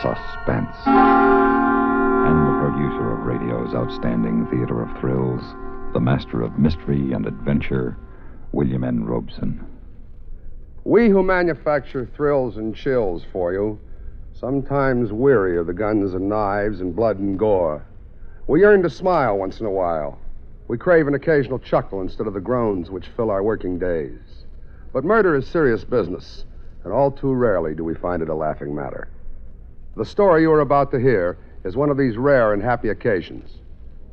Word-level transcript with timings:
suspense. 0.00 0.76
And 0.86 2.46
the 2.46 2.58
producer 2.60 3.12
of 3.12 3.26
radio's 3.26 3.74
outstanding 3.74 4.46
theater 4.46 4.82
of 4.82 5.00
thrills, 5.00 5.42
the 5.92 6.00
master 6.00 6.42
of 6.42 6.58
mystery 6.58 7.12
and 7.12 7.26
adventure, 7.26 7.96
William 8.52 8.84
N. 8.84 9.04
Robson. 9.04 9.66
We 10.84 11.08
who 11.08 11.22
manufacture 11.22 12.08
thrills 12.16 12.56
and 12.56 12.74
chills 12.74 13.24
for 13.32 13.52
you 13.52 13.78
sometimes 14.38 15.12
weary 15.12 15.58
of 15.58 15.66
the 15.66 15.72
guns 15.72 16.14
and 16.14 16.28
knives 16.28 16.80
and 16.80 16.94
blood 16.94 17.18
and 17.18 17.38
gore. 17.38 17.84
We 18.46 18.60
yearn 18.60 18.82
to 18.84 18.90
smile 18.90 19.36
once 19.36 19.58
in 19.58 19.66
a 19.66 19.70
while. 19.70 20.18
We 20.68 20.78
crave 20.78 21.08
an 21.08 21.14
occasional 21.14 21.58
chuckle 21.58 22.00
instead 22.02 22.26
of 22.26 22.34
the 22.34 22.40
groans 22.40 22.90
which 22.90 23.08
fill 23.08 23.30
our 23.30 23.42
working 23.42 23.78
days. 23.78 24.44
But 24.92 25.04
murder 25.04 25.34
is 25.34 25.46
serious 25.48 25.82
business, 25.82 26.44
and 26.84 26.92
all 26.92 27.10
too 27.10 27.32
rarely 27.34 27.74
do 27.74 27.84
we 27.84 27.94
find 27.94 28.22
it 28.22 28.28
a 28.28 28.34
laughing 28.34 28.74
matter. 28.74 29.08
The 29.98 30.04
story 30.04 30.42
you 30.42 30.52
are 30.52 30.60
about 30.60 30.92
to 30.92 31.00
hear 31.00 31.36
is 31.64 31.76
one 31.76 31.90
of 31.90 31.98
these 31.98 32.16
rare 32.16 32.52
and 32.52 32.62
happy 32.62 32.88
occasions. 32.88 33.50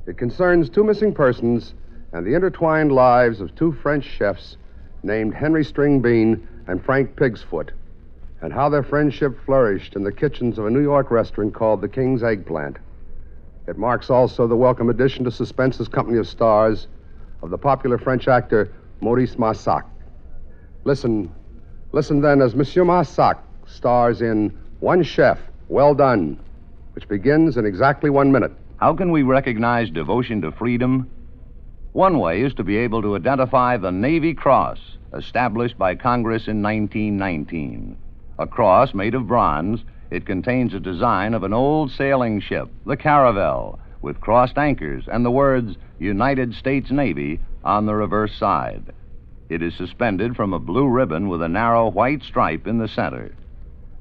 It 0.07 0.17
concerns 0.17 0.67
two 0.67 0.83
missing 0.83 1.13
persons 1.13 1.75
and 2.11 2.25
the 2.25 2.33
intertwined 2.33 2.91
lives 2.91 3.39
of 3.39 3.53
two 3.53 3.71
French 3.71 4.03
chefs 4.03 4.57
named 5.03 5.35
Henry 5.35 5.63
Stringbean 5.63 6.41
and 6.65 6.83
Frank 6.83 7.15
Pigsfoot, 7.15 7.71
and 8.41 8.51
how 8.51 8.67
their 8.67 8.81
friendship 8.81 9.37
flourished 9.45 9.95
in 9.95 10.03
the 10.03 10.11
kitchens 10.11 10.57
of 10.57 10.65
a 10.65 10.71
New 10.71 10.81
York 10.81 11.11
restaurant 11.11 11.53
called 11.53 11.81
the 11.81 11.87
King's 11.87 12.23
Eggplant. 12.23 12.77
It 13.67 13.77
marks 13.77 14.09
also 14.09 14.47
the 14.47 14.55
welcome 14.55 14.89
addition 14.89 15.23
to 15.25 15.31
Suspense's 15.31 15.87
company 15.87 16.17
of 16.17 16.27
stars 16.27 16.87
of 17.43 17.51
the 17.51 17.59
popular 17.59 17.99
French 17.99 18.27
actor 18.27 18.73
Maurice 19.01 19.35
Marsac. 19.35 19.83
Listen, 20.83 21.31
listen 21.91 22.21
then 22.21 22.41
as 22.41 22.55
Monsieur 22.55 22.85
Marsac 22.85 23.37
stars 23.67 24.23
in 24.23 24.49
One 24.79 25.03
Chef, 25.03 25.37
Well 25.67 25.95
Done, 25.95 26.39
which 26.93 27.07
begins 27.07 27.57
in 27.57 27.65
exactly 27.65 28.11
one 28.11 28.31
minute. 28.31 28.51
How 28.77 28.93
can 28.93 29.11
we 29.11 29.23
recognize 29.23 29.89
devotion 29.89 30.39
to 30.41 30.51
freedom? 30.51 31.09
One 31.93 32.19
way 32.19 32.41
is 32.41 32.53
to 32.55 32.63
be 32.63 32.77
able 32.77 33.01
to 33.01 33.15
identify 33.15 33.77
the 33.77 33.91
Navy 33.91 34.35
Cross, 34.35 34.79
established 35.11 35.75
by 35.75 35.95
Congress 35.95 36.47
in 36.47 36.61
1919. 36.61 37.97
A 38.37 38.45
cross 38.45 38.93
made 38.93 39.15
of 39.15 39.27
bronze, 39.27 39.83
it 40.11 40.27
contains 40.27 40.75
a 40.75 40.79
design 40.79 41.33
of 41.33 41.43
an 41.43 41.53
old 41.53 41.89
sailing 41.89 42.41
ship, 42.41 42.69
the 42.85 42.95
Caravel, 42.95 43.79
with 44.03 44.21
crossed 44.21 44.59
anchors 44.59 45.05
and 45.11 45.25
the 45.25 45.31
words 45.31 45.77
United 45.97 46.53
States 46.53 46.91
Navy 46.91 47.39
on 47.63 47.87
the 47.87 47.95
reverse 47.95 48.37
side. 48.37 48.93
It 49.49 49.63
is 49.63 49.73
suspended 49.73 50.35
from 50.35 50.53
a 50.53 50.59
blue 50.59 50.87
ribbon 50.87 51.27
with 51.27 51.41
a 51.41 51.49
narrow 51.49 51.89
white 51.89 52.21
stripe 52.21 52.67
in 52.67 52.77
the 52.77 52.87
center. 52.87 53.31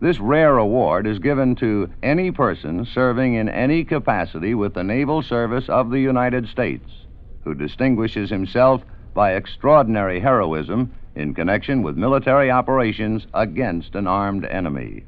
This 0.05 0.21
rare 0.21 0.59
award 0.59 1.07
is 1.07 1.19
given 1.19 1.55
to 1.55 1.89
any 2.03 2.31
person 2.31 2.85
serving 2.85 3.33
in 3.33 3.49
any 3.49 3.85
capacity 3.85 4.55
with 4.55 4.75
the 4.75 4.85
naval 4.85 5.23
service 5.23 5.67
of 5.71 5.89
the 5.89 5.99
United 5.99 6.47
States 6.47 7.07
who 7.43 7.55
distinguishes 7.55 8.29
himself 8.29 8.83
by 9.15 9.33
extraordinary 9.33 10.21
heroism 10.21 10.93
in 11.15 11.33
connection 11.33 11.83
with 11.83 11.97
military 11.97 12.51
operations 12.51 13.27
against 13.33 13.95
an 13.95 14.07
armed 14.07 14.45
enemy. 14.45 15.05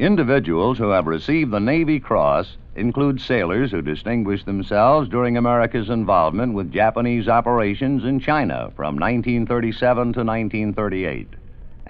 Individuals 0.00 0.76
who 0.76 0.88
have 0.88 1.06
received 1.06 1.52
the 1.52 1.60
Navy 1.60 2.00
Cross 2.00 2.56
include 2.74 3.20
sailors 3.20 3.70
who 3.70 3.82
distinguished 3.82 4.46
themselves 4.46 5.08
during 5.08 5.36
America's 5.36 5.90
involvement 5.90 6.54
with 6.54 6.72
Japanese 6.72 7.28
operations 7.28 8.04
in 8.04 8.18
China 8.18 8.72
from 8.74 8.96
1937 8.96 10.12
to 10.14 10.24
1938, 10.24 11.28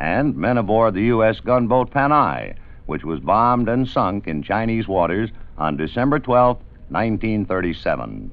and 0.01 0.35
men 0.35 0.57
aboard 0.57 0.95
the 0.95 1.05
U.S. 1.05 1.41
gunboat 1.41 1.91
Panay, 1.91 2.55
which 2.87 3.05
was 3.05 3.21
bombed 3.21 3.69
and 3.69 3.87
sunk 3.87 4.27
in 4.27 4.43
Chinese 4.43 4.89
waters 4.89 5.31
on 5.59 5.77
December 5.77 6.19
12, 6.19 6.57
1937. 6.89 8.31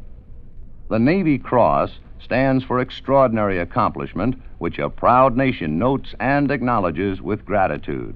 The 0.89 0.97
Navy 0.97 1.37
Cross 1.37 1.99
stands 2.19 2.63
for 2.63 2.79
extraordinary 2.79 3.59
accomplishment, 3.59 4.41
which 4.59 4.79
a 4.79 4.89
proud 4.89 5.35
nation 5.35 5.77
notes 5.77 6.15
and 6.21 6.49
acknowledges 6.49 7.21
with 7.21 7.45
gratitude. 7.45 8.15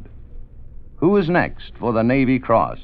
Who 0.95 1.17
is 1.17 1.29
next 1.29 1.73
for 1.77 1.91
the 1.91 2.03
Navy 2.03 2.39
Cross? 2.39 2.79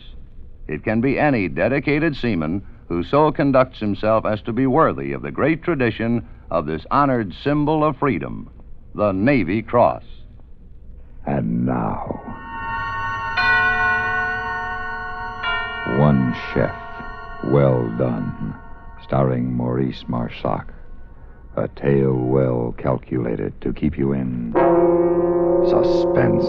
It 0.67 0.83
can 0.83 0.99
be 0.99 1.17
any 1.17 1.47
dedicated 1.47 2.17
seaman 2.17 2.61
who 2.89 3.03
so 3.03 3.31
conducts 3.31 3.79
himself 3.79 4.25
as 4.25 4.41
to 4.41 4.51
be 4.51 4.67
worthy 4.67 5.13
of 5.13 5.21
the 5.21 5.31
great 5.31 5.63
tradition 5.63 6.27
of 6.51 6.65
this 6.65 6.85
honored 6.91 7.33
symbol 7.33 7.85
of 7.85 7.97
freedom, 7.97 8.49
the 8.93 9.13
Navy 9.13 9.61
Cross. 9.61 10.03
And 11.27 11.65
now, 11.65 12.23
One 15.99 16.33
Chef, 16.53 16.73
Well 17.51 17.83
Done, 17.97 18.55
starring 19.03 19.53
Maurice 19.53 20.05
Marsac. 20.07 20.69
A 21.57 21.67
tale 21.67 22.13
well 22.13 22.73
calculated 22.77 23.59
to 23.59 23.73
keep 23.73 23.97
you 23.97 24.13
in 24.13 24.53
suspense. 25.67 26.45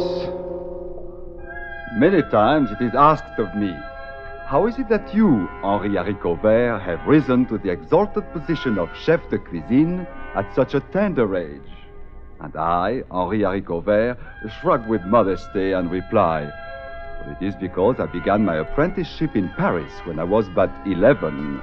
Many 1.96 2.22
times 2.30 2.70
it 2.70 2.80
is 2.80 2.94
asked 2.94 3.40
of 3.40 3.52
me, 3.56 3.74
how 4.46 4.68
is 4.68 4.78
it 4.78 4.88
that 4.90 5.12
you, 5.12 5.48
Henri 5.64 5.90
Haricot 5.90 6.80
have 6.80 7.04
risen 7.04 7.46
to 7.46 7.58
the 7.58 7.70
exalted 7.70 8.32
position 8.32 8.78
of 8.78 8.88
chef 8.96 9.28
de 9.28 9.38
cuisine 9.38 10.06
at 10.36 10.54
such 10.54 10.74
a 10.74 10.80
tender 10.92 11.36
age? 11.36 11.77
And 12.40 12.54
I, 12.56 13.02
Henri 13.10 13.40
Haricot 13.40 14.16
shrug 14.60 14.86
with 14.88 15.02
modesty 15.04 15.72
and 15.72 15.90
reply, 15.90 16.50
it 17.26 17.44
is 17.44 17.54
because 17.56 17.98
I 17.98 18.06
began 18.06 18.44
my 18.44 18.56
apprenticeship 18.56 19.36
in 19.36 19.48
Paris 19.50 19.92
when 20.04 20.18
I 20.18 20.24
was 20.24 20.48
but 20.54 20.70
11. 20.86 21.60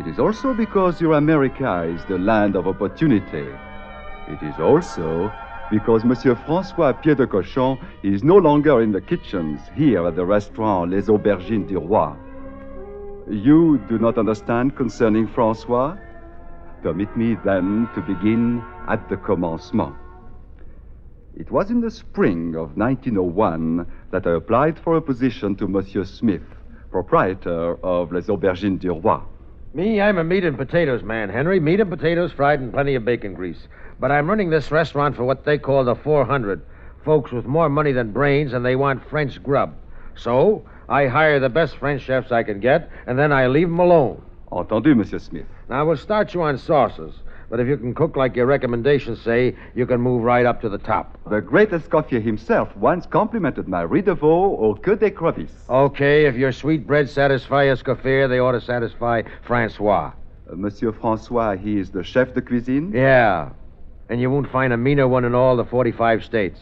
It 0.00 0.06
is 0.06 0.18
also 0.18 0.54
because 0.54 1.00
your 1.00 1.14
America 1.14 1.82
is 1.82 2.04
the 2.06 2.18
land 2.18 2.56
of 2.56 2.66
opportunity. 2.66 3.46
It 4.28 4.42
is 4.42 4.58
also 4.58 5.32
because 5.70 6.04
Monsieur 6.04 6.34
Francois 6.34 6.92
Pied 6.92 7.18
de 7.18 7.26
Cochon 7.26 7.78
is 8.02 8.24
no 8.24 8.36
longer 8.36 8.80
in 8.80 8.92
the 8.92 9.00
kitchens 9.00 9.60
here 9.74 10.06
at 10.06 10.16
the 10.16 10.24
restaurant 10.24 10.90
Les 10.90 11.08
Aubergines 11.08 11.68
du 11.68 11.78
Roi. 11.78 12.14
You 13.28 13.78
do 13.88 13.98
not 13.98 14.16
understand 14.16 14.74
concerning 14.74 15.28
Francois? 15.28 15.96
Permit 16.82 17.16
me 17.16 17.36
then 17.44 17.88
to 17.94 18.00
begin 18.00 18.62
at 18.86 19.08
the 19.08 19.16
commencement. 19.16 19.94
It 21.36 21.50
was 21.50 21.70
in 21.70 21.80
the 21.80 21.90
spring 21.90 22.54
of 22.54 22.76
1901 22.76 23.86
that 24.10 24.26
I 24.26 24.32
applied 24.32 24.78
for 24.78 24.96
a 24.96 25.00
position 25.00 25.56
to 25.56 25.68
Monsieur 25.68 26.04
Smith, 26.04 26.42
proprietor 26.90 27.76
of 27.84 28.12
Les 28.12 28.28
Aubergines 28.28 28.80
du 28.80 28.92
Roi. 28.92 29.20
Me, 29.74 30.00
I'm 30.00 30.18
a 30.18 30.24
meat 30.24 30.44
and 30.44 30.56
potatoes 30.56 31.02
man, 31.02 31.28
Henry. 31.28 31.60
Meat 31.60 31.80
and 31.80 31.90
potatoes 31.90 32.32
fried 32.32 32.60
in 32.60 32.72
plenty 32.72 32.94
of 32.94 33.04
bacon 33.04 33.34
grease. 33.34 33.68
But 34.00 34.10
I'm 34.10 34.28
running 34.28 34.50
this 34.50 34.70
restaurant 34.70 35.16
for 35.16 35.24
what 35.24 35.44
they 35.44 35.58
call 35.58 35.84
the 35.84 35.94
400. 35.94 36.62
Folks 37.04 37.32
with 37.32 37.44
more 37.44 37.68
money 37.68 37.92
than 37.92 38.12
brains, 38.12 38.52
and 38.52 38.64
they 38.64 38.76
want 38.76 39.08
French 39.08 39.42
grub. 39.42 39.74
So, 40.16 40.64
I 40.88 41.06
hire 41.06 41.38
the 41.38 41.48
best 41.48 41.76
French 41.76 42.02
chefs 42.02 42.32
I 42.32 42.42
can 42.44 42.60
get, 42.60 42.90
and 43.06 43.18
then 43.18 43.32
I 43.32 43.46
leave 43.46 43.68
'em 43.68 43.78
alone. 43.78 44.22
Entendu, 44.52 44.96
Monsieur 44.96 45.18
Smith. 45.18 45.46
Now, 45.68 45.84
we'll 45.86 45.96
start 45.96 46.34
you 46.34 46.42
on 46.42 46.58
sauces. 46.58 47.14
But 47.50 47.60
if 47.60 47.66
you 47.66 47.78
can 47.78 47.94
cook 47.94 48.14
like 48.16 48.36
your 48.36 48.44
recommendations 48.44 49.22
say, 49.22 49.56
you 49.74 49.86
can 49.86 50.00
move 50.00 50.22
right 50.22 50.44
up 50.44 50.60
to 50.60 50.68
the 50.68 50.78
top. 50.78 51.16
The 51.30 51.40
great 51.40 51.70
Escoffier 51.70 52.22
himself 52.22 52.76
once 52.76 53.06
complimented 53.06 53.66
my 53.68 53.82
riz 53.82 54.04
de 54.04 54.14
veau 54.14 54.56
au 54.56 54.74
queue 54.74 54.96
d'écrevisse. 54.96 55.68
Okay, 55.70 56.26
if 56.26 56.36
your 56.36 56.52
sweetbreads 56.52 57.10
satisfy 57.10 57.64
Escoffier, 57.66 58.28
they 58.28 58.38
ought 58.38 58.52
to 58.52 58.60
satisfy 58.60 59.22
Francois. 59.46 60.12
Uh, 60.50 60.56
Monsieur 60.56 60.92
Francois, 60.92 61.56
he 61.56 61.78
is 61.78 61.90
the 61.90 62.02
chef 62.02 62.34
de 62.34 62.42
cuisine? 62.42 62.92
Yeah. 62.92 63.50
And 64.10 64.20
you 64.20 64.30
won't 64.30 64.50
find 64.50 64.72
a 64.72 64.76
meaner 64.76 65.08
one 65.08 65.24
in 65.24 65.34
all 65.34 65.56
the 65.56 65.64
45 65.64 66.24
states. 66.24 66.60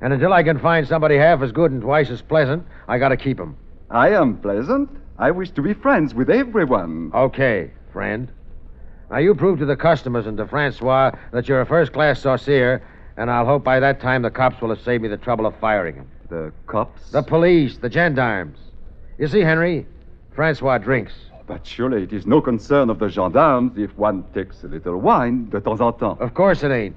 And 0.00 0.12
until 0.12 0.32
I 0.32 0.44
can 0.44 0.60
find 0.60 0.86
somebody 0.86 1.16
half 1.16 1.42
as 1.42 1.50
good 1.50 1.72
and 1.72 1.82
twice 1.82 2.08
as 2.08 2.22
pleasant, 2.22 2.64
I 2.86 2.98
gotta 2.98 3.16
keep 3.16 3.38
him. 3.38 3.56
I 3.90 4.10
am 4.10 4.38
pleasant. 4.38 4.88
I 5.20 5.30
wish 5.32 5.50
to 5.50 5.60
be 5.60 5.74
friends 5.74 6.14
with 6.14 6.30
everyone. 6.30 7.10
Okay, 7.14 7.70
friend. 7.92 8.32
Now, 9.10 9.18
you 9.18 9.34
prove 9.34 9.58
to 9.58 9.66
the 9.66 9.76
customers 9.76 10.26
and 10.26 10.38
to 10.38 10.46
Francois 10.46 11.10
that 11.32 11.46
you're 11.46 11.60
a 11.60 11.66
first 11.66 11.92
class 11.92 12.22
saucier, 12.22 12.82
and 13.18 13.30
I'll 13.30 13.44
hope 13.44 13.62
by 13.62 13.80
that 13.80 14.00
time 14.00 14.22
the 14.22 14.30
cops 14.30 14.62
will 14.62 14.70
have 14.70 14.80
saved 14.80 15.02
me 15.02 15.10
the 15.10 15.18
trouble 15.18 15.44
of 15.44 15.54
firing 15.60 15.96
him. 15.96 16.08
The 16.30 16.54
cops? 16.66 17.10
The 17.10 17.22
police, 17.22 17.76
the 17.76 17.90
gendarmes. 17.90 18.56
You 19.18 19.28
see, 19.28 19.40
Henry, 19.40 19.86
Francois 20.34 20.78
drinks. 20.78 21.12
But 21.46 21.66
surely 21.66 22.04
it 22.04 22.14
is 22.14 22.26
no 22.26 22.40
concern 22.40 22.88
of 22.88 22.98
the 22.98 23.10
gendarmes 23.10 23.76
if 23.76 23.94
one 23.98 24.24
takes 24.32 24.64
a 24.64 24.68
little 24.68 24.96
wine 24.96 25.50
de 25.50 25.60
temps 25.60 25.82
en 25.82 25.92
temps. 25.98 26.18
Of 26.22 26.32
course 26.32 26.62
it 26.62 26.70
ain't. 26.70 26.96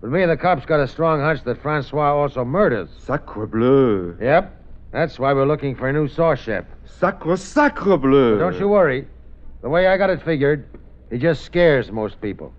But 0.00 0.08
me 0.08 0.22
and 0.22 0.30
the 0.30 0.38
cops 0.38 0.64
got 0.64 0.80
a 0.80 0.88
strong 0.88 1.20
hunch 1.20 1.44
that 1.44 1.60
Francois 1.60 2.14
also 2.14 2.46
murders. 2.46 2.88
Sacre 2.98 3.46
bleu. 3.46 4.16
Yep. 4.22 4.57
That's 4.90 5.18
why 5.18 5.32
we're 5.32 5.46
looking 5.46 5.76
for 5.76 5.88
a 5.88 5.92
new 5.92 6.08
sauce 6.08 6.40
chef. 6.40 6.64
Sacre, 6.84 7.36
sacre 7.36 7.96
bleu. 7.96 8.38
But 8.38 8.50
don't 8.50 8.60
you 8.60 8.68
worry. 8.68 9.06
The 9.60 9.68
way 9.68 9.86
I 9.86 9.96
got 9.96 10.08
it 10.10 10.22
figured, 10.22 10.66
he 11.10 11.18
just 11.18 11.44
scares 11.44 11.90
most 11.92 12.20
people. 12.20 12.52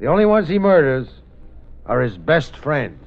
The 0.00 0.06
only 0.06 0.26
ones 0.26 0.48
he 0.48 0.58
murders 0.58 1.08
are 1.86 2.00
his 2.00 2.18
best 2.18 2.56
friends. 2.56 2.98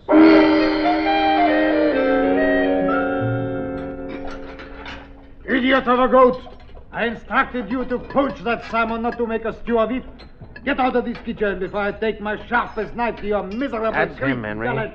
Idiot 5.48 5.88
of 5.88 6.00
a 6.00 6.08
goat! 6.08 6.42
I 6.92 7.08
instructed 7.08 7.70
you 7.70 7.84
to 7.86 8.00
poach 8.00 8.42
that 8.44 8.64
salmon, 8.72 9.02
not 9.02 9.18
to 9.18 9.28
make 9.28 9.44
a 9.46 9.54
stew 9.62 9.80
of 9.80 9.92
it. 9.92 10.04
Get 10.64 10.80
out 10.80 10.96
of 10.96 11.06
this 11.06 11.18
kitchen 11.20 11.60
before 11.60 11.82
I 11.82 11.92
take 11.92 12.22
my 12.22 12.44
sharpest 12.48 12.96
knife 12.96 13.18
to 13.18 13.28
your 13.28 13.44
miserable 13.44 13.92
That's 13.92 14.18
Greek 14.18 14.32
him, 14.32 14.44
Henry. 14.44 14.68
gullet. 14.68 14.94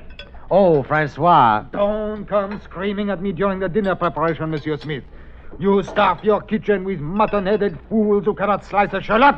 Oh, 0.50 0.82
Francois. 0.82 1.62
Don't 1.70 2.26
come 2.26 2.60
screaming 2.62 3.10
at 3.10 3.22
me 3.22 3.30
during 3.32 3.60
the 3.60 3.68
dinner 3.68 3.94
preparation, 3.94 4.50
Monsieur 4.50 4.76
Smith. 4.76 5.04
You 5.60 5.82
stuff 5.84 6.24
your 6.24 6.42
kitchen 6.42 6.84
with 6.84 6.98
mutton-headed 6.98 7.78
fools 7.88 8.24
who 8.24 8.34
cannot 8.34 8.64
slice 8.64 8.92
a 8.92 9.00
shallot. 9.00 9.36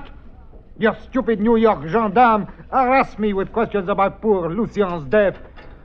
Your 0.79 0.97
stupid 1.03 1.38
New 1.38 1.56
York 1.56 1.87
gendarme 1.88 2.49
harass 2.70 3.19
me 3.19 3.35
with 3.35 3.53
questions 3.53 3.91
about 3.91 4.23
poor 4.23 4.49
Lucien's 4.49 5.05
death. 5.05 5.37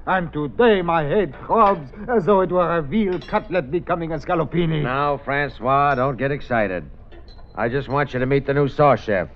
And 0.05 0.31
today 0.31 0.81
my 0.81 1.03
head 1.03 1.35
throbs 1.45 1.89
as 2.07 2.23
though 2.25 2.39
it 2.39 2.49
were 2.49 2.77
a 2.77 2.81
veal 2.81 3.19
cutlet 3.19 3.69
becoming 3.69 4.13
a 4.13 4.17
scallopini. 4.17 4.81
Now, 4.81 5.17
Francois, 5.17 5.95
don't 5.95 6.15
get 6.15 6.31
excited. 6.31 6.89
I 7.55 7.67
just 7.67 7.89
want 7.89 8.13
you 8.13 8.19
to 8.19 8.25
meet 8.25 8.45
the 8.45 8.53
new 8.53 8.69
sauce 8.69 9.01
chef. 9.01 9.27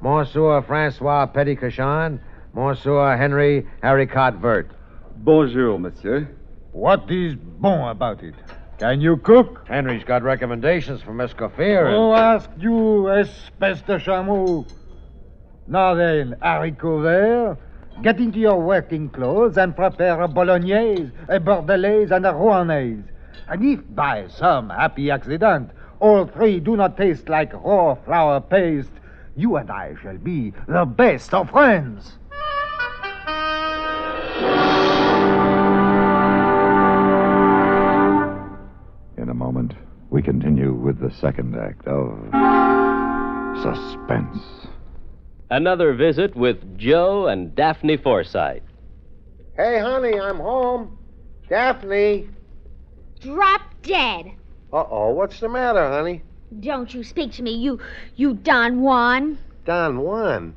Monsieur 0.00 0.60
Francois 0.62 1.26
Petitcochon, 1.26 2.18
Monsieur 2.52 3.16
Henry 3.16 3.64
Haricot 3.84 4.40
Vert. 4.40 4.72
Bonjour, 5.22 5.78
monsieur. 5.78 6.26
What 6.72 7.10
is 7.10 7.34
bon 7.34 7.90
about 7.90 8.22
it? 8.22 8.34
Can 8.78 9.02
you 9.02 9.18
cook? 9.18 9.66
Henry's 9.68 10.02
got 10.02 10.22
recommendations 10.22 11.02
from 11.02 11.18
Escoffier. 11.18 11.84
and- 11.88 11.94
Who 11.94 12.12
asked 12.14 12.56
you, 12.58 13.06
espèce 13.10 13.84
de 13.84 13.98
chameau? 13.98 14.64
Now 15.66 15.92
then, 15.94 16.36
haricot 16.40 17.02
vert, 17.02 17.58
get 18.00 18.18
into 18.18 18.38
your 18.38 18.58
working 18.62 19.10
clothes 19.10 19.58
and 19.58 19.76
prepare 19.76 20.22
a 20.22 20.26
bolognaise, 20.26 21.10
a 21.28 21.38
bordelaise, 21.38 22.10
and 22.12 22.24
a 22.24 22.32
rouennaise. 22.32 23.04
And 23.46 23.62
if 23.62 23.80
by 23.94 24.24
some 24.28 24.70
happy 24.70 25.10
accident 25.10 25.70
all 26.00 26.24
three 26.24 26.60
do 26.60 26.76
not 26.76 26.96
taste 26.96 27.28
like 27.28 27.52
raw 27.62 27.94
flour 27.94 28.40
paste, 28.40 28.92
you 29.36 29.56
and 29.56 29.70
I 29.70 29.96
shall 30.02 30.16
be 30.16 30.54
the 30.66 30.86
best 30.86 31.34
of 31.34 31.50
friends. 31.50 32.16
Continue 40.50 40.74
with 40.74 40.98
the 40.98 41.12
second 41.20 41.54
act 41.56 41.86
of 41.86 42.18
Suspense. 43.62 44.38
Another 45.48 45.94
visit 45.94 46.34
with 46.34 46.76
Joe 46.76 47.28
and 47.28 47.54
Daphne 47.54 47.96
Forsythe. 47.96 48.62
Hey, 49.56 49.78
honey, 49.78 50.18
I'm 50.18 50.38
home. 50.38 50.98
Daphne. 51.48 52.28
Drop 53.20 53.60
dead. 53.82 54.32
Uh 54.72 54.84
oh, 54.90 55.10
what's 55.10 55.38
the 55.38 55.48
matter, 55.48 55.88
honey? 55.88 56.22
Don't 56.58 56.92
you 56.92 57.04
speak 57.04 57.32
to 57.34 57.42
me, 57.42 57.52
you 57.52 57.78
you 58.16 58.34
Don 58.34 58.80
Juan. 58.80 59.38
Don 59.64 60.00
Juan. 60.00 60.56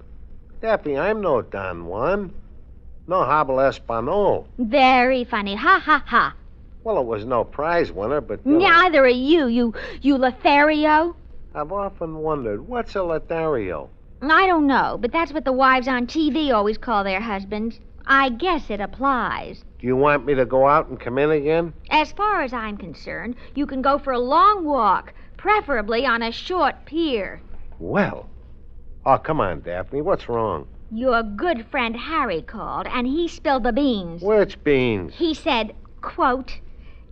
Daphne, 0.61 0.97
I'm 0.97 1.21
no 1.21 1.43
Don 1.43 1.85
Juan. 1.85 2.33
No 3.07 3.23
habla 3.25 3.67
Espanol. 3.69 4.47
Very 4.57 5.23
funny. 5.23 5.55
Ha 5.55 5.79
ha 5.79 6.03
ha. 6.05 6.35
Well, 6.83 6.99
it 6.99 7.05
was 7.05 7.25
no 7.25 7.43
prize 7.43 7.91
winner, 7.91 8.19
but. 8.19 8.45
you 8.45 8.53
know, 8.53 8.59
Neither 8.59 9.03
are 9.05 9.07
you, 9.07 9.47
you 9.47 9.73
you 10.01 10.17
Lothario. 10.17 11.15
I've 11.55 11.71
often 11.71 12.17
wondered 12.17 12.67
what's 12.67 12.95
a 12.95 13.03
Lothario? 13.03 13.89
I 14.21 14.47
don't 14.47 14.67
know, 14.67 14.97
but 14.99 15.11
that's 15.11 15.33
what 15.33 15.45
the 15.45 15.51
wives 15.51 15.87
on 15.87 16.07
TV 16.07 16.53
always 16.53 16.77
call 16.77 17.03
their 17.03 17.21
husbands. 17.21 17.79
I 18.05 18.29
guess 18.29 18.69
it 18.69 18.81
applies. 18.81 19.63
Do 19.79 19.87
you 19.87 19.95
want 19.95 20.25
me 20.25 20.33
to 20.33 20.45
go 20.45 20.67
out 20.67 20.87
and 20.87 20.99
come 20.99 21.17
in 21.17 21.31
again? 21.31 21.73
As 21.89 22.11
far 22.11 22.41
as 22.41 22.53
I'm 22.53 22.77
concerned, 22.77 23.35
you 23.55 23.65
can 23.65 23.81
go 23.81 23.97
for 23.97 24.11
a 24.13 24.19
long 24.19 24.65
walk, 24.65 25.13
preferably 25.37 26.05
on 26.05 26.21
a 26.21 26.31
short 26.31 26.85
pier. 26.85 27.41
Well. 27.79 28.29
Oh, 29.05 29.17
come 29.17 29.41
on, 29.41 29.61
Daphne. 29.61 30.01
What's 30.01 30.29
wrong? 30.29 30.67
Your 30.91 31.23
good 31.23 31.65
friend 31.67 31.95
Harry 31.95 32.41
called, 32.41 32.87
and 32.87 33.07
he 33.07 33.27
spilled 33.27 33.63
the 33.63 33.73
beans. 33.73 34.21
Which 34.21 34.61
beans? 34.63 35.13
He 35.15 35.33
said, 35.33 35.75
quote, 36.01 36.59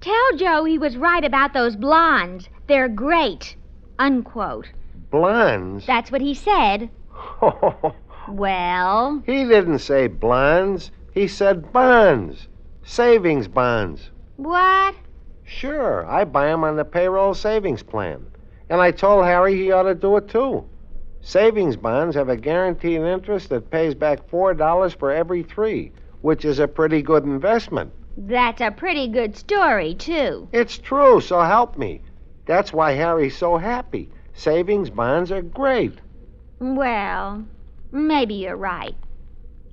Tell 0.02 0.36
Joe 0.38 0.66
he 0.66 0.78
was 0.78 0.98
right 0.98 1.24
about 1.24 1.54
those 1.54 1.76
blondes. 1.76 2.50
They're 2.68 2.90
great. 2.90 3.56
Unquote. 4.00 4.68
Blondes? 5.12 5.86
That's 5.86 6.12
what 6.12 6.22
he 6.22 6.34
said. 6.34 6.90
Well, 8.28 9.24
he 9.26 9.44
didn't 9.46 9.80
say 9.80 10.08
blondes. 10.08 10.92
He 11.12 11.28
said 11.28 11.74
bonds. 11.74 12.48
Savings 12.84 13.48
bonds. 13.48 14.12
what? 14.38 14.96
Sure, 15.44 16.06
I 16.08 16.24
buy 16.24 16.50
'em 16.50 16.64
on 16.64 16.76
the 16.78 16.86
payroll 16.86 17.34
savings 17.34 17.82
plan. 17.84 18.26
And 18.70 18.80
I 18.80 18.92
told 18.92 19.26
Harry 19.26 19.56
he 19.56 19.72
ought 19.72 19.84
to 19.84 19.96
do 19.96 20.16
it 20.18 20.30
too. 20.30 20.64
Savings 21.22 21.76
bonds 21.76 22.16
have 22.16 22.30
a 22.30 22.38
guaranteed 22.38 23.02
interest 23.02 23.50
that 23.50 23.70
pays 23.72 23.96
back 23.96 24.30
$4 24.30 24.94
for 24.94 25.12
every 25.12 25.44
three, 25.44 25.92
which 26.22 26.46
is 26.46 26.60
a 26.60 26.68
pretty 26.68 27.02
good 27.02 27.24
investment. 27.24 27.92
That's 28.18 28.62
a 28.62 28.72
pretty 28.72 29.08
good 29.08 29.36
story, 29.36 29.96
too. 29.96 30.48
It's 30.52 30.78
true, 30.78 31.22
so 31.22 31.42
help 31.42 31.78
me. 31.78 32.02
That's 32.46 32.74
why 32.74 32.94
Harry's 32.94 33.38
so 33.38 33.58
happy. 33.58 34.10
Savings 34.34 34.90
bonds 34.90 35.32
are 35.32 35.42
great. 35.42 35.94
Well, 36.60 37.46
maybe 37.92 38.36
you're 38.36 38.58
right. 38.58 38.96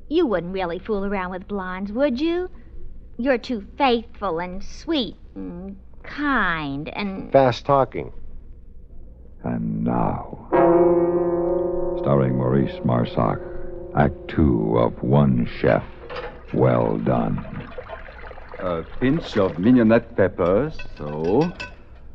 You 0.09 0.27
wouldn't 0.27 0.55
really 0.55 0.79
fool 0.79 1.05
around 1.05 1.31
with 1.31 1.49
blondes, 1.49 1.93
would 1.93 2.21
you? 2.21 2.51
You're 3.19 3.39
too 3.39 3.67
faithful 3.77 4.39
and 4.39 4.63
sweet 4.63 5.17
and 5.35 5.77
kind 6.03 6.89
and. 6.89 7.31
Fast 7.33 7.67
talking. 7.67 8.13
And 9.45 9.85
now, 9.85 10.49
starring 11.99 12.37
Maurice 12.37 12.79
Marsac, 12.85 13.41
Act 13.97 14.29
Two 14.29 14.79
of 14.79 15.03
One 15.03 15.49
Chef. 15.61 15.85
Well 16.53 16.99
done. 16.99 17.68
A 18.61 18.83
pinch 18.99 19.37
of 19.37 19.59
mignonette 19.59 20.17
pepper, 20.17 20.73
so. 20.97 21.53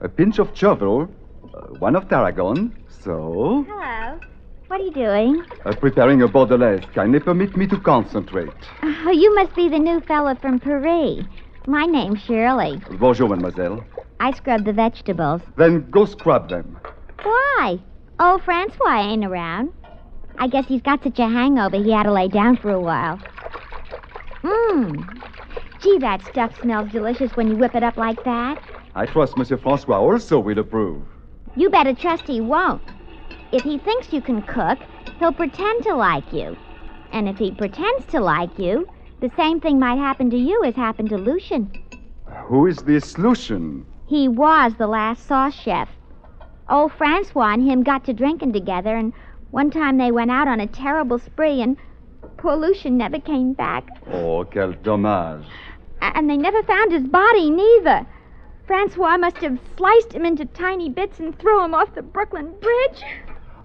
A 0.01 0.10
pinch 0.10 0.40
of 0.40 0.54
chervil, 0.54 1.10
uh, 1.54 1.60
one 1.80 1.95
of 1.95 2.10
tarragon, 2.10 2.75
so. 2.90 3.66
Hello. 3.69 4.19
What 4.68 4.81
are 4.81 4.84
you 4.84 4.92
doing? 4.92 5.44
Uh, 5.66 5.74
preparing 5.74 6.22
a 6.22 6.28
bordelaise. 6.28 6.86
Kindly 6.94 7.19
permit 7.22 7.56
me 7.56 7.68
to 7.68 7.78
concentrate. 7.80 8.50
Oh, 8.81 9.12
you 9.12 9.34
must 9.36 9.56
be 9.56 9.69
the 9.69 9.80
new 9.80 10.01
fellow 10.01 10.36
from 10.36 10.60
Paris. 10.60 11.25
My 11.67 11.86
name's 11.86 12.22
Shirley. 12.22 12.82
Bonjour, 13.00 13.29
mademoiselle. 13.29 13.84
I 14.20 14.32
scrub 14.34 14.65
the 14.65 14.74
vegetables. 14.74 15.41
Then 15.58 15.89
go 15.91 16.06
scrub 16.06 16.50
them. 16.50 16.77
Why? 17.22 17.79
Oh, 18.20 18.41
Francois 18.44 19.00
ain't 19.01 19.25
around. 19.25 19.72
I 20.39 20.48
guess 20.48 20.65
he's 20.67 20.82
got 20.82 21.03
such 21.03 21.20
a 21.20 21.27
hangover 21.27 21.77
he 21.82 21.91
had 21.91 22.03
to 22.03 22.12
lay 22.12 22.27
down 22.27 22.58
for 22.58 22.72
a 22.72 22.79
while. 22.79 23.20
Mmm. 24.41 25.33
Gee, 25.84 25.98
that 25.98 26.24
stuff 26.24 26.58
smells 26.62 26.90
delicious 26.92 27.36
when 27.36 27.50
you 27.50 27.58
whip 27.58 27.75
it 27.75 27.84
up 27.84 27.98
like 27.98 28.24
that. 28.24 28.58
I 28.96 29.06
trust 29.06 29.36
Monsieur 29.36 29.58
Francois 29.58 30.00
also 30.00 30.40
will 30.40 30.58
approve. 30.60 31.04
You 31.58 31.70
better 31.70 31.94
trust 31.94 32.25
he 32.25 32.40
won't. 32.40 32.82
If 33.52 33.63
he 33.63 33.78
thinks 33.80 34.13
you 34.13 34.22
can 34.22 34.44
cook, 34.44 34.80
he'll 35.20 35.34
pretend 35.34 35.84
to 35.84 35.94
like 35.94 36.32
you. 36.32 36.56
And 37.12 37.28
if 37.28 37.38
he 37.38 37.52
pretends 37.52 38.06
to 38.08 38.22
like 38.22 38.58
you, 38.58 38.88
the 39.20 39.30
same 39.36 39.60
thing 39.60 39.78
might 39.78 39.98
happen 39.98 40.30
to 40.30 40.38
you 40.38 40.63
as 40.63 40.75
happened 40.75 41.10
to 41.10 41.18
Lucian. 41.18 41.70
Who 42.46 42.66
is 42.66 42.78
this 42.78 43.18
Lucian? 43.18 43.86
He 44.08 44.30
was 44.30 44.75
the 44.78 44.88
last 44.88 45.28
sauce 45.28 45.54
chef. 45.54 45.90
Old 46.70 46.94
Francois 46.94 47.54
and 47.54 47.70
him 47.70 47.84
got 47.84 48.06
to 48.06 48.13
drinking 48.13 48.54
together, 48.54 48.96
and 48.96 49.12
one 49.52 49.70
time 49.70 49.98
they 49.98 50.13
went 50.13 50.32
out 50.32 50.48
on 50.48 50.62
a 50.62 50.68
terrible 50.68 51.20
spree, 51.20 51.62
and 51.62 51.75
poor 52.38 52.56
Lucian 52.56 52.98
never 52.98 53.20
came 53.20 53.52
back. 53.52 53.86
Oh, 54.12 54.46
quel 54.46 54.72
dommage. 54.72 55.46
A- 56.03 56.17
And 56.17 56.29
they 56.29 56.38
never 56.38 56.62
found 56.63 56.91
his 56.91 57.03
body, 57.07 57.50
neither. 57.50 58.05
Francois 58.67 59.17
must 59.17 59.38
have 59.38 59.57
sliced 59.77 60.13
him 60.13 60.25
into 60.25 60.45
tiny 60.45 60.89
bits 60.89 61.19
and 61.19 61.38
threw 61.39 61.63
him 61.63 61.74
off 61.74 61.95
the 61.95 62.01
Brooklyn 62.01 62.53
Bridge. 62.62 63.03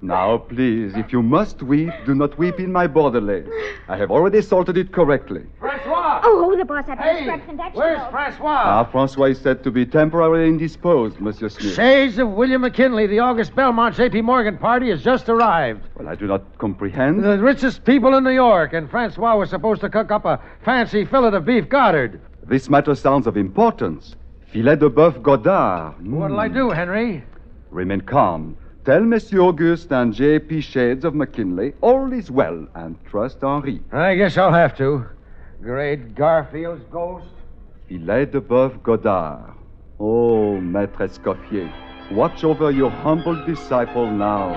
Now, 0.01 0.39
please, 0.39 0.95
if 0.97 1.13
you 1.13 1.23
must 1.23 1.61
weep, 1.61 1.91
do 2.07 2.15
not 2.15 2.39
weep 2.39 2.61
in 2.61 2.71
my 2.71 2.87
bordelaise. 2.87 3.49
I 3.89 3.97
have 3.97 4.13
already 4.13 4.41
salted 4.43 4.77
it 4.77 4.93
correctly. 4.93 5.43
Francois! 5.59 6.21
Oh, 6.23 6.55
the 6.57 6.65
boss 6.65 6.87
had 6.87 6.97
to 6.99 7.03
Hey, 7.03 7.23
scrap 7.25 7.45
some 7.47 7.57
where's. 7.75 7.99
Francois? 8.13 8.63
Ah, 8.65 8.85
Francois 8.85 9.27
is 9.31 9.41
said 9.41 9.65
to 9.65 9.73
be 9.73 9.85
temporarily 9.85 10.47
indisposed, 10.49 11.19
Monsieur 11.21 11.49
Smith. 11.49 11.75
Shades 11.75 12.17
of 12.19 12.29
William 12.31 12.61
McKinley, 12.61 13.09
the 13.09 13.19
August 13.19 13.57
Belmont 13.57 13.97
J.P. 13.97 14.21
Morgan 14.23 14.57
party 14.57 14.89
has 14.91 15.03
just 15.03 15.29
arrived. 15.29 15.83
Well, 15.97 16.07
I 16.09 16.15
do 16.15 16.29
not 16.29 16.43
comprehend. 16.59 17.25
The 17.25 17.39
richest 17.39 17.85
people 17.85 18.15
in 18.17 18.23
New 18.23 18.31
York, 18.31 18.75
and 18.75 18.89
Francois 18.89 19.35
was 19.37 19.51
supposed 19.51 19.81
to 19.81 19.89
cook 19.89 20.13
up 20.13 20.25
a 20.25 20.41
fancy 20.65 21.05
fillet 21.07 21.37
of 21.37 21.45
beef 21.45 21.69
Godard. 21.69 22.21
This 22.49 22.71
matter 22.71 22.95
sounds 22.95 23.27
of 23.27 23.37
importance. 23.37 24.17
Filet 24.47 24.77
de 24.77 24.89
boeuf 24.89 25.21
Godard. 25.23 25.95
What'll 26.07 26.41
I 26.41 26.49
Mm. 26.49 26.55
do, 26.55 26.71
Henry? 26.71 27.23
Remain 27.71 28.01
calm. 28.01 28.57
Tell 28.87 29.03
Monsieur 29.05 29.41
Auguste 29.43 29.93
and 29.93 30.15
J.P. 30.15 30.63
Shades 30.63 31.05
of 31.05 31.15
McKinley 31.15 31.75
all 31.83 32.11
is 32.13 32.31
well, 32.31 32.67
and 32.75 32.97
trust 33.05 33.43
Henri. 33.45 33.81
I 33.93 34.15
guess 34.15 34.39
I'll 34.39 34.53
have 34.53 34.75
to. 34.79 35.05
Great 35.63 36.15
Garfield's 36.15 36.85
ghost. 36.91 37.27
Filet 37.87 38.27
de 38.27 38.41
boeuf 38.41 38.83
Godard. 38.83 39.53
Oh, 40.01 40.59
Maître 40.63 41.01
Escoffier, 41.03 41.69
watch 42.13 42.45
over 42.45 42.71
your 42.71 42.91
humble 42.91 43.37
disciple 43.45 44.11
now. 44.11 44.55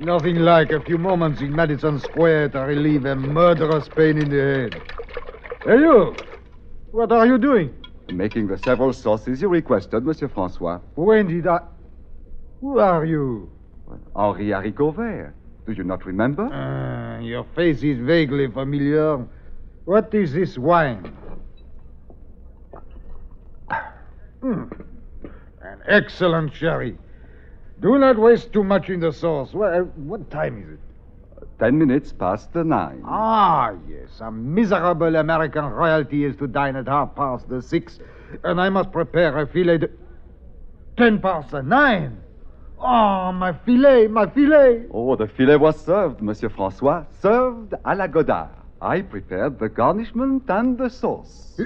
Nothing 0.00 0.36
like 0.36 0.72
a 0.72 0.80
few 0.80 0.96
moments 0.96 1.42
in 1.42 1.54
Madison 1.54 2.00
Square 2.00 2.50
to 2.50 2.60
relieve 2.60 3.04
a 3.04 3.14
murderous 3.14 3.86
pain 3.86 4.16
in 4.16 4.30
the 4.30 4.70
head. 4.70 4.82
Hey, 5.62 5.78
you! 5.78 6.16
What 6.90 7.12
are 7.12 7.26
you 7.26 7.36
doing? 7.36 7.74
Making 8.10 8.46
the 8.46 8.56
several 8.56 8.94
sauces 8.94 9.42
you 9.42 9.48
requested, 9.48 10.02
Monsieur 10.04 10.28
Francois. 10.28 10.80
When 10.94 11.28
did 11.28 11.46
I. 11.46 11.60
Who 12.62 12.78
are 12.78 13.04
you? 13.04 13.50
Henri 14.16 14.46
Haricot 14.46 14.96
Vert. 14.96 15.34
Do 15.66 15.72
you 15.72 15.84
not 15.84 16.06
remember? 16.06 16.46
Uh, 16.46 17.20
your 17.20 17.44
face 17.54 17.82
is 17.82 17.98
vaguely 18.00 18.50
familiar. 18.50 19.26
What 19.84 20.14
is 20.14 20.32
this 20.32 20.56
wine? 20.56 21.14
Hmm. 24.40 24.64
An 25.60 25.82
excellent 25.86 26.54
sherry. 26.54 26.96
Do 27.80 27.98
not 27.98 28.18
waste 28.18 28.52
too 28.52 28.62
much 28.62 28.90
in 28.90 29.00
the 29.00 29.12
sauce. 29.12 29.54
Well, 29.54 29.84
what 29.96 30.30
time 30.30 30.62
is 30.62 30.68
it? 30.74 30.80
Ten 31.58 31.78
minutes 31.78 32.12
past 32.12 32.52
the 32.52 32.62
nine. 32.64 33.02
Ah, 33.04 33.72
yes. 33.88 34.20
A 34.20 34.30
miserable 34.30 35.16
American 35.16 35.64
royalty 35.64 36.24
is 36.24 36.36
to 36.36 36.46
dine 36.46 36.76
at 36.76 36.88
half 36.88 37.14
past 37.14 37.48
the 37.48 37.62
six, 37.62 37.98
and 38.44 38.60
I 38.60 38.68
must 38.68 38.92
prepare 38.92 39.38
a 39.38 39.46
filet 39.46 39.78
de. 39.78 39.88
Ten 40.96 41.20
past 41.20 41.50
the 41.50 41.62
nine. 41.62 42.18
Oh, 42.78 43.32
my 43.32 43.52
filet, 43.52 44.08
my 44.08 44.26
filet. 44.26 44.86
Oh, 44.90 45.16
the 45.16 45.26
filet 45.26 45.56
was 45.56 45.78
served, 45.82 46.22
Monsieur 46.22 46.48
Francois. 46.48 47.04
Served 47.20 47.74
à 47.84 47.96
la 47.96 48.06
Godard. 48.06 48.50
I 48.80 49.02
prepared 49.02 49.58
the 49.58 49.68
garnishment 49.68 50.44
and 50.48 50.78
the 50.78 50.88
sauce. 50.88 51.60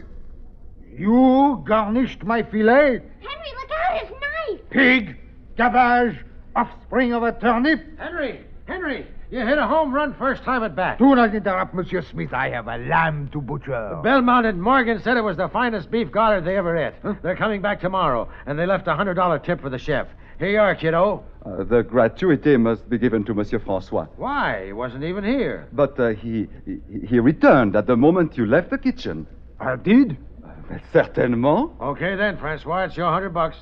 You 0.96 1.62
garnished 1.64 2.24
my 2.24 2.42
filet? 2.42 3.00
Henry, 3.20 3.50
look 3.60 3.70
out, 3.70 3.98
his 3.98 4.10
knife! 4.10 4.70
Pig, 4.70 5.16
cabbage, 5.56 6.16
offspring 6.56 7.12
of 7.12 7.22
a 7.22 7.32
turnip. 7.32 7.80
Henry! 7.98 8.40
Henry! 8.66 9.06
You 9.30 9.44
hit 9.44 9.58
a 9.58 9.66
home 9.66 9.92
run 9.92 10.14
first 10.14 10.44
time 10.44 10.62
at 10.62 10.76
bat. 10.76 10.98
Do 10.98 11.14
not 11.14 11.34
interrupt, 11.34 11.74
Monsieur 11.74 12.02
Smith. 12.02 12.32
I 12.32 12.50
have 12.50 12.68
a 12.68 12.78
lamb 12.78 13.28
to 13.32 13.40
butcher. 13.40 13.98
Belmont 14.02 14.46
and 14.46 14.62
Morgan 14.62 15.00
said 15.02 15.16
it 15.16 15.22
was 15.24 15.36
the 15.36 15.48
finest 15.48 15.90
beef 15.90 16.10
Godard 16.10 16.44
they 16.44 16.56
ever 16.56 16.76
ate. 16.76 16.94
They're 17.22 17.36
coming 17.36 17.60
back 17.60 17.80
tomorrow, 17.80 18.28
and 18.46 18.58
they 18.58 18.66
left 18.66 18.86
a 18.86 18.94
hundred 18.94 19.14
dollar 19.14 19.38
tip 19.38 19.60
for 19.60 19.70
the 19.70 19.78
chef. 19.78 20.06
Here 20.38 20.50
you 20.50 20.60
are, 20.60 20.74
kiddo. 20.74 21.24
Uh, 21.44 21.64
the 21.64 21.82
gratuity 21.82 22.56
must 22.56 22.88
be 22.88 22.98
given 22.98 23.24
to 23.24 23.34
Monsieur 23.34 23.58
Francois. 23.58 24.06
Why? 24.16 24.66
He 24.66 24.72
wasn't 24.72 25.04
even 25.04 25.24
here. 25.24 25.68
But 25.72 25.98
uh, 25.98 26.08
he, 26.10 26.48
he 26.64 26.78
he 27.06 27.18
returned 27.18 27.76
at 27.76 27.86
the 27.86 27.96
moment 27.96 28.36
you 28.36 28.46
left 28.46 28.70
the 28.70 28.78
kitchen. 28.78 29.26
I 29.58 29.76
did? 29.76 30.16
Uh, 30.44 30.78
certainement. 30.92 31.72
Okay 31.80 32.14
then, 32.16 32.36
Francois, 32.38 32.84
it's 32.84 32.96
your 32.96 33.10
hundred 33.10 33.30
bucks. 33.30 33.56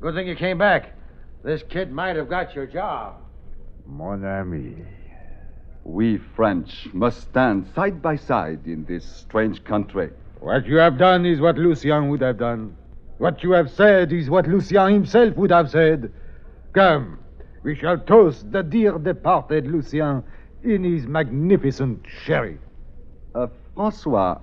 Good 0.00 0.14
thing 0.14 0.26
you 0.26 0.36
came 0.36 0.58
back. 0.58 0.94
This 1.44 1.62
kid 1.68 1.92
might 1.92 2.16
have 2.16 2.28
got 2.28 2.54
your 2.54 2.66
job. 2.66 3.16
Mon 3.86 4.24
ami. 4.24 4.76
We 5.84 6.18
French 6.36 6.88
must 6.92 7.20
stand 7.22 7.66
side 7.74 8.00
by 8.00 8.14
side 8.14 8.60
in 8.66 8.84
this 8.84 9.04
strange 9.04 9.64
country. 9.64 10.10
What 10.38 10.66
you 10.66 10.76
have 10.76 10.98
done 10.98 11.26
is 11.26 11.40
what 11.40 11.56
Lucien 11.56 12.08
would 12.08 12.20
have 12.20 12.38
done. 12.38 12.76
What 13.18 13.42
you 13.42 13.52
have 13.52 13.70
said 13.70 14.12
is 14.12 14.30
what 14.30 14.46
Lucien 14.46 14.92
himself 14.92 15.36
would 15.36 15.50
have 15.50 15.70
said. 15.70 16.12
Come, 16.72 17.18
we 17.64 17.74
shall 17.74 17.98
toast 17.98 18.50
the 18.52 18.62
dear 18.62 18.98
departed 18.98 19.66
Lucien 19.66 20.22
in 20.62 20.84
his 20.84 21.06
magnificent 21.06 22.04
sherry. 22.24 22.58
Uh, 23.34 23.48
Francois, 23.74 24.38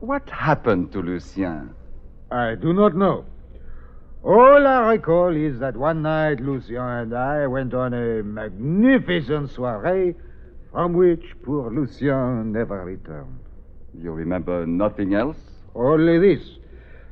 what 0.00 0.28
happened 0.30 0.92
to 0.92 1.00
Lucien? 1.00 1.74
I 2.30 2.54
do 2.54 2.72
not 2.72 2.96
know. 2.96 3.26
All 4.24 4.68
I 4.68 4.92
recall 4.92 5.34
is 5.34 5.58
that 5.58 5.76
one 5.76 6.02
night 6.02 6.38
Lucien 6.38 6.80
and 6.80 7.12
I 7.12 7.44
went 7.48 7.74
on 7.74 7.92
a 7.92 8.22
magnificent 8.22 9.50
soiree 9.50 10.14
from 10.70 10.92
which 10.92 11.24
poor 11.42 11.72
Lucien 11.72 12.52
never 12.52 12.84
returned. 12.84 13.40
You 13.98 14.12
remember 14.12 14.64
nothing 14.64 15.14
else? 15.14 15.38
Only 15.74 16.18
this. 16.20 16.48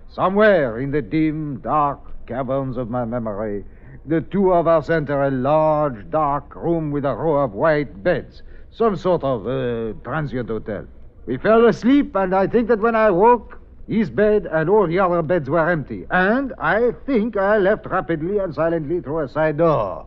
Somewhere 0.09 0.79
in 0.79 0.93
the 0.93 1.03
dim, 1.03 1.59
dark 1.59 1.99
caverns 2.29 2.77
of 2.77 2.91
my 2.91 3.05
memory, 3.05 3.65
the 4.07 4.21
two 4.21 4.53
of 4.53 4.69
us 4.69 4.89
enter 4.89 5.25
a 5.25 5.33
large, 5.33 6.09
dark 6.11 6.55
room 6.55 6.93
with 6.93 7.05
a 7.05 7.13
row 7.13 7.43
of 7.43 7.55
white 7.55 8.05
beds, 8.05 8.43
some 8.71 8.95
sort 8.95 9.25
of 9.25 9.49
uh, 9.49 9.99
transient 10.05 10.49
hotel. 10.49 10.87
We 11.27 11.39
fell 11.39 11.67
asleep, 11.67 12.15
and 12.15 12.33
I 12.33 12.47
think 12.47 12.69
that 12.69 12.79
when 12.79 12.95
I 12.95 13.11
woke, 13.11 13.60
his 13.91 14.09
bed 14.09 14.47
and 14.47 14.71
all 14.71 14.87
the 14.87 15.01
other 15.01 15.21
beds 15.21 15.51
were 15.51 15.69
empty. 15.69 16.07
And 16.11 16.55
I 16.59 16.93
think 17.07 17.37
I 17.37 17.59
left 17.59 17.87
rapidly 17.87 18.39
and 18.39 18.55
silently 18.55 19.01
through 19.01 19.21
a 19.21 19.29
side 19.29 19.59
door. 19.59 20.07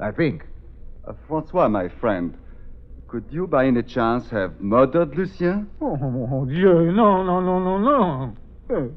I 0.00 0.10
think. 0.10 0.44
Uh, 1.06 1.12
Francois, 1.28 1.68
my 1.68 1.88
friend, 1.88 2.36
could 3.06 3.24
you 3.30 3.46
by 3.46 3.66
any 3.66 3.84
chance 3.84 4.28
have 4.30 4.60
murdered 4.60 5.16
Lucien? 5.16 5.70
Oh, 5.80 5.96
mon 5.96 6.48
Dieu, 6.48 6.90
no, 6.90 7.22
no, 7.22 7.40
no, 7.40 7.60
no, 7.60 7.78
no. 7.78 8.36
Uh, 8.68 8.88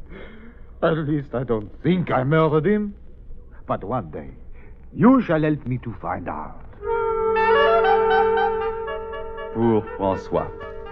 At 0.88 0.98
least 1.08 1.36
I 1.36 1.44
don't 1.44 1.72
think 1.84 2.10
I 2.10 2.24
murdered 2.24 2.66
him. 2.66 2.96
But 3.68 3.84
one 3.84 4.10
day, 4.10 4.32
you 4.96 5.22
shall 5.22 5.44
help 5.44 5.64
me 5.68 5.78
to 5.78 5.94
find 6.02 6.28
out. 6.28 6.60
Poor 9.54 9.82
Francois. 9.96 10.50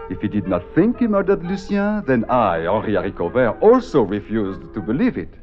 If 0.10 0.22
he 0.22 0.28
did 0.28 0.48
not 0.48 0.64
think 0.74 1.00
he 1.00 1.08
murdered 1.08 1.46
Lucien, 1.46 2.04
then 2.08 2.26
I, 2.30 2.66
Henri 2.66 2.94
Haricot 2.94 3.32
Vert, 3.32 3.62
also 3.62 4.02
refused 4.02 4.74
to 4.74 4.82
believe 4.82 5.18
it. 5.18 5.34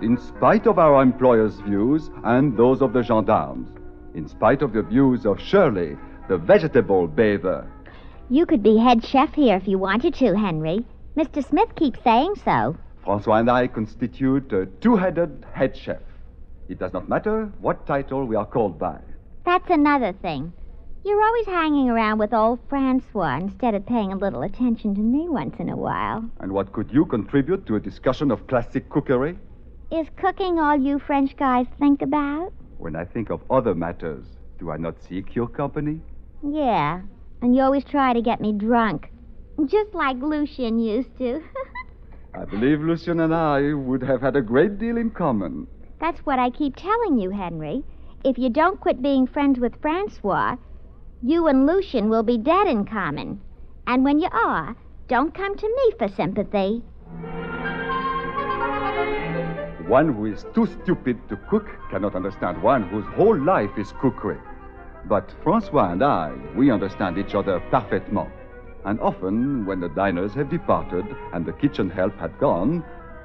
In 0.00 0.16
spite 0.16 0.66
of 0.66 0.78
our 0.78 1.02
employer's 1.02 1.58
views 1.60 2.10
and 2.22 2.56
those 2.56 2.82
of 2.82 2.92
the 2.92 3.02
gendarmes, 3.02 3.68
in 4.14 4.28
spite 4.28 4.62
of 4.62 4.72
the 4.72 4.82
views 4.82 5.26
of 5.26 5.40
Shirley, 5.40 5.96
the 6.28 6.38
vegetable 6.38 7.08
bather. 7.08 7.66
You 8.30 8.46
could 8.46 8.62
be 8.62 8.76
head 8.78 9.04
chef 9.04 9.34
here 9.34 9.56
if 9.56 9.66
you 9.66 9.78
wanted 9.78 10.14
to, 10.14 10.36
Henry. 10.36 10.84
Mr. 11.16 11.44
Smith 11.44 11.74
keeps 11.74 12.00
saying 12.02 12.36
so. 12.44 12.76
Francois 13.04 13.36
and 13.36 13.50
I 13.50 13.66
constitute 13.66 14.52
a 14.52 14.66
two 14.80 14.94
headed 14.94 15.44
head 15.52 15.76
chef. 15.76 16.00
It 16.68 16.78
does 16.78 16.92
not 16.92 17.08
matter 17.08 17.50
what 17.60 17.86
title 17.86 18.24
we 18.24 18.36
are 18.36 18.46
called 18.46 18.78
by. 18.78 18.98
That's 19.44 19.68
another 19.68 20.12
thing. 20.12 20.52
You're 21.04 21.20
always 21.20 21.46
hanging 21.46 21.90
around 21.90 22.18
with 22.18 22.32
old 22.32 22.60
Francois 22.68 23.38
instead 23.38 23.74
of 23.74 23.84
paying 23.84 24.12
a 24.12 24.16
little 24.16 24.42
attention 24.42 24.94
to 24.94 25.00
me 25.00 25.28
once 25.28 25.56
in 25.58 25.68
a 25.68 25.76
while. 25.76 26.24
And 26.38 26.52
what 26.52 26.72
could 26.72 26.92
you 26.92 27.06
contribute 27.06 27.66
to 27.66 27.74
a 27.74 27.80
discussion 27.80 28.30
of 28.30 28.46
classic 28.46 28.88
cookery? 28.88 29.36
Is 29.90 30.06
cooking 30.16 30.60
all 30.60 30.76
you 30.76 31.00
French 31.00 31.36
guys 31.36 31.66
think 31.80 32.02
about? 32.02 32.52
When 32.78 32.94
I 32.94 33.04
think 33.04 33.30
of 33.30 33.40
other 33.50 33.74
matters, 33.74 34.26
do 34.60 34.70
I 34.70 34.76
not 34.76 35.02
seek 35.02 35.34
your 35.34 35.48
company? 35.48 36.00
Yeah, 36.40 37.00
and 37.40 37.56
you 37.56 37.62
always 37.62 37.84
try 37.84 38.12
to 38.12 38.22
get 38.22 38.40
me 38.40 38.52
drunk. 38.52 39.10
Just 39.66 39.94
like 39.94 40.16
Lucian 40.18 40.78
used 40.78 41.18
to. 41.18 41.42
I 42.34 42.44
believe 42.44 42.80
Lucien 42.80 43.18
and 43.18 43.34
I 43.34 43.74
would 43.74 44.02
have 44.04 44.20
had 44.20 44.36
a 44.36 44.40
great 44.40 44.78
deal 44.78 44.96
in 44.96 45.10
common. 45.10 45.66
That's 46.00 46.20
what 46.20 46.38
I 46.38 46.50
keep 46.50 46.76
telling 46.76 47.18
you, 47.18 47.30
Henry. 47.30 47.82
If 48.24 48.38
you 48.38 48.50
don't 48.50 48.80
quit 48.80 49.02
being 49.02 49.26
friends 49.26 49.58
with 49.58 49.80
Francois, 49.82 50.56
you 51.22 51.46
and 51.46 51.66
Lucian 51.66 52.08
will 52.08 52.24
be 52.24 52.36
dead 52.36 52.66
in 52.66 52.84
common. 52.84 53.40
And 53.86 54.04
when 54.04 54.18
you 54.18 54.28
are, 54.32 54.76
don't 55.08 55.32
come 55.34 55.56
to 55.56 55.68
me 55.68 55.92
for 55.98 56.08
sympathy. 56.08 56.82
One 59.86 60.12
who 60.14 60.26
is 60.26 60.46
too 60.54 60.66
stupid 60.66 61.18
to 61.28 61.36
cook 61.48 61.68
cannot 61.90 62.16
understand 62.16 62.62
one 62.62 62.88
whose 62.88 63.04
whole 63.14 63.38
life 63.38 63.70
is 63.78 63.92
cookery. 64.00 64.38
But 65.04 65.34
Francois 65.42 65.92
and 65.92 66.02
I, 66.02 66.32
we 66.56 66.70
understand 66.70 67.18
each 67.18 67.34
other 67.34 67.60
parfaitement. 67.70 68.32
And 68.84 68.98
often, 69.00 69.64
when 69.64 69.80
the 69.80 69.90
diners 69.90 70.32
have 70.34 70.50
departed 70.50 71.04
and 71.32 71.46
the 71.46 71.52
kitchen 71.52 71.88
help 71.88 72.16
had 72.18 72.38
gone, 72.38 72.82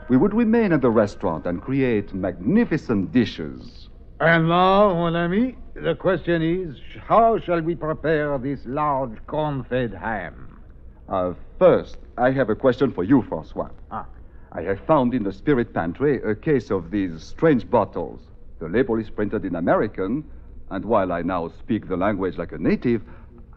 we 0.09 0.17
would 0.17 0.33
remain 0.33 0.71
at 0.71 0.81
the 0.81 0.89
restaurant 0.89 1.45
and 1.47 1.61
create 1.61 2.13
magnificent 2.13 3.11
dishes. 3.11 3.86
And 4.19 4.49
now, 4.49 4.95
mon 4.95 5.15
ami, 5.15 5.55
the 5.75 5.93
question 5.93 6.41
is 6.41 6.75
how 7.07 7.37
shall 7.37 7.61
we 7.61 7.75
prepare 7.75 8.35
this 8.39 8.59
large 8.65 9.15
corn 9.27 9.63
fed 9.63 9.93
ham? 9.93 10.59
Uh, 11.07 11.33
first, 11.59 11.97
I 12.17 12.31
have 12.31 12.49
a 12.49 12.55
question 12.55 12.91
for 12.91 13.03
you, 13.03 13.21
Francois. 13.21 13.69
Ah. 13.91 14.07
I 14.53 14.63
have 14.63 14.79
found 14.87 15.13
in 15.13 15.21
the 15.21 15.31
spirit 15.31 15.71
pantry 15.71 16.19
a 16.23 16.33
case 16.33 16.71
of 16.71 16.89
these 16.89 17.23
strange 17.23 17.69
bottles. 17.69 18.21
The 18.57 18.67
label 18.67 18.97
is 18.97 19.07
printed 19.11 19.45
in 19.45 19.55
American, 19.55 20.23
and 20.71 20.83
while 20.83 21.11
I 21.11 21.21
now 21.21 21.49
speak 21.49 21.87
the 21.87 21.97
language 21.97 22.39
like 22.39 22.53
a 22.53 22.57
native, 22.57 23.03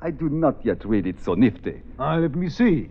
I 0.02 0.10
do 0.10 0.28
not 0.28 0.62
yet 0.62 0.84
read 0.84 1.06
it 1.06 1.20
so 1.20 1.32
nifty. 1.32 1.80
Ah, 1.98 2.16
let 2.16 2.34
me 2.34 2.50
see. 2.50 2.90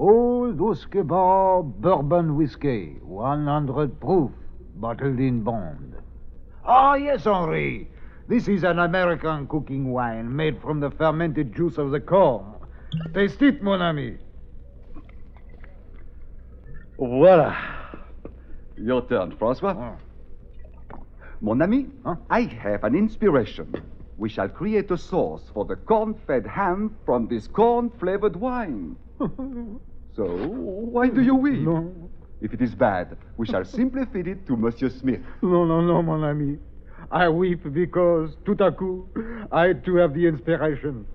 Old 0.00 0.58
Usquebaugh 0.58 1.80
bourbon 1.80 2.36
whiskey, 2.36 2.96
100 3.02 4.00
proof, 4.00 4.32
bottled 4.74 5.20
in 5.20 5.42
bond. 5.42 5.94
Ah, 6.68 6.94
yes, 6.94 7.24
Henri. 7.26 7.88
This 8.26 8.48
is 8.48 8.64
an 8.64 8.80
American 8.80 9.46
cooking 9.46 9.92
wine 9.92 10.34
made 10.34 10.60
from 10.60 10.80
the 10.80 10.90
fermented 10.90 11.54
juice 11.54 11.78
of 11.78 11.92
the 11.92 12.00
corn. 12.00 12.54
Taste 13.14 13.40
it, 13.42 13.62
mon 13.62 13.80
ami. 13.80 14.16
Voila. 16.98 17.56
Your 18.76 19.02
turn, 19.06 19.36
Francois. 19.36 19.94
Mon 21.40 21.62
ami, 21.62 21.86
I 22.30 22.40
have 22.40 22.82
an 22.82 22.96
inspiration. 22.96 23.72
We 24.16 24.28
shall 24.28 24.48
create 24.48 24.90
a 24.90 24.98
sauce 24.98 25.44
for 25.54 25.64
the 25.66 25.76
corn-fed 25.76 26.46
ham 26.46 26.96
from 27.04 27.28
this 27.28 27.46
corn-flavored 27.46 28.34
wine. 28.34 28.96
so, 30.16 30.24
why 30.24 31.08
do 31.10 31.22
you 31.22 31.36
weep? 31.36 31.60
No. 31.60 32.10
If 32.40 32.52
it 32.52 32.60
is 32.60 32.74
bad, 32.74 33.16
we 33.36 33.46
shall 33.46 33.64
simply 33.78 34.04
feed 34.12 34.28
it 34.28 34.46
to 34.46 34.56
Monsieur 34.56 34.90
Smith. 34.90 35.20
No, 35.42 35.64
no, 35.64 35.80
no, 35.80 36.02
mon 36.02 36.24
ami. 36.24 36.58
I 37.10 37.28
weep 37.28 37.72
because, 37.72 38.36
tout 38.44 38.56
à 38.56 38.76
coup, 38.76 39.06
I 39.52 39.72
too 39.74 39.96
have 39.96 40.12
the 40.14 40.26
inspiration. 40.26 41.06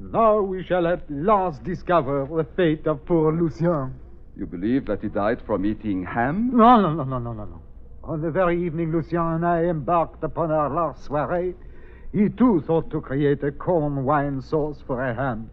Now 0.00 0.40
we 0.40 0.62
shall 0.62 0.86
at 0.86 1.08
last 1.10 1.64
discover 1.64 2.26
the 2.26 2.44
fate 2.56 2.86
of 2.86 3.04
poor 3.06 3.32
Lucien. 3.32 3.94
You 4.36 4.46
believe 4.46 4.86
that 4.86 5.02
he 5.02 5.08
died 5.08 5.40
from 5.46 5.64
eating 5.64 6.04
ham? 6.04 6.50
No, 6.52 6.80
no, 6.80 6.92
no, 6.92 7.04
no, 7.04 7.18
no, 7.18 7.32
no, 7.32 7.44
no. 7.44 7.62
On 8.04 8.20
the 8.20 8.30
very 8.30 8.64
evening 8.64 8.92
Lucien 8.92 9.20
and 9.20 9.46
I 9.46 9.64
embarked 9.64 10.22
upon 10.22 10.50
our 10.50 10.70
last 10.70 11.04
soiree, 11.04 11.54
he 12.12 12.28
too 12.28 12.60
thought 12.66 12.90
to 12.90 13.00
create 13.00 13.42
a 13.42 13.52
corn 13.52 14.04
wine 14.04 14.40
sauce 14.40 14.82
for 14.86 15.04
a 15.04 15.14
ham. 15.14 15.50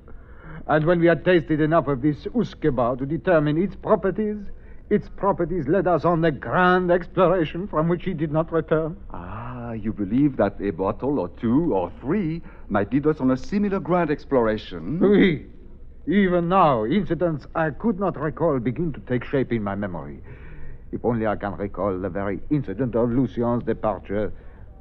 And 0.67 0.85
when 0.85 0.99
we 0.99 1.07
had 1.07 1.25
tasted 1.25 1.59
enough 1.61 1.87
of 1.87 2.01
this 2.01 2.25
usquebaugh 2.25 2.97
to 2.99 3.05
determine 3.05 3.61
its 3.61 3.75
properties, 3.75 4.37
its 4.89 5.09
properties 5.09 5.67
led 5.67 5.87
us 5.87 6.05
on 6.05 6.23
a 6.25 6.31
grand 6.31 6.91
exploration 6.91 7.67
from 7.67 7.87
which 7.87 8.03
he 8.03 8.13
did 8.13 8.31
not 8.31 8.51
return. 8.51 8.95
Ah, 9.11 9.71
you 9.71 9.91
believe 9.91 10.37
that 10.37 10.55
a 10.61 10.71
bottle 10.71 11.19
or 11.19 11.29
two 11.29 11.73
or 11.73 11.91
three 12.01 12.41
might 12.69 12.91
lead 12.93 13.07
us 13.07 13.19
on 13.19 13.31
a 13.31 13.37
similar 13.37 13.79
grand 13.79 14.11
exploration? 14.11 14.99
Oui. 14.99 15.45
Even 16.07 16.49
now, 16.49 16.85
incidents 16.85 17.47
I 17.55 17.71
could 17.71 17.99
not 17.99 18.19
recall 18.19 18.59
begin 18.59 18.93
to 18.93 18.99
take 19.01 19.23
shape 19.23 19.51
in 19.51 19.63
my 19.63 19.73
memory. 19.73 20.21
If 20.91 21.03
only 21.03 21.25
I 21.25 21.35
can 21.35 21.53
recall 21.55 21.97
the 21.97 22.09
very 22.09 22.39
incident 22.51 22.95
of 22.95 23.09
Lucien's 23.09 23.63
departure, 23.63 24.31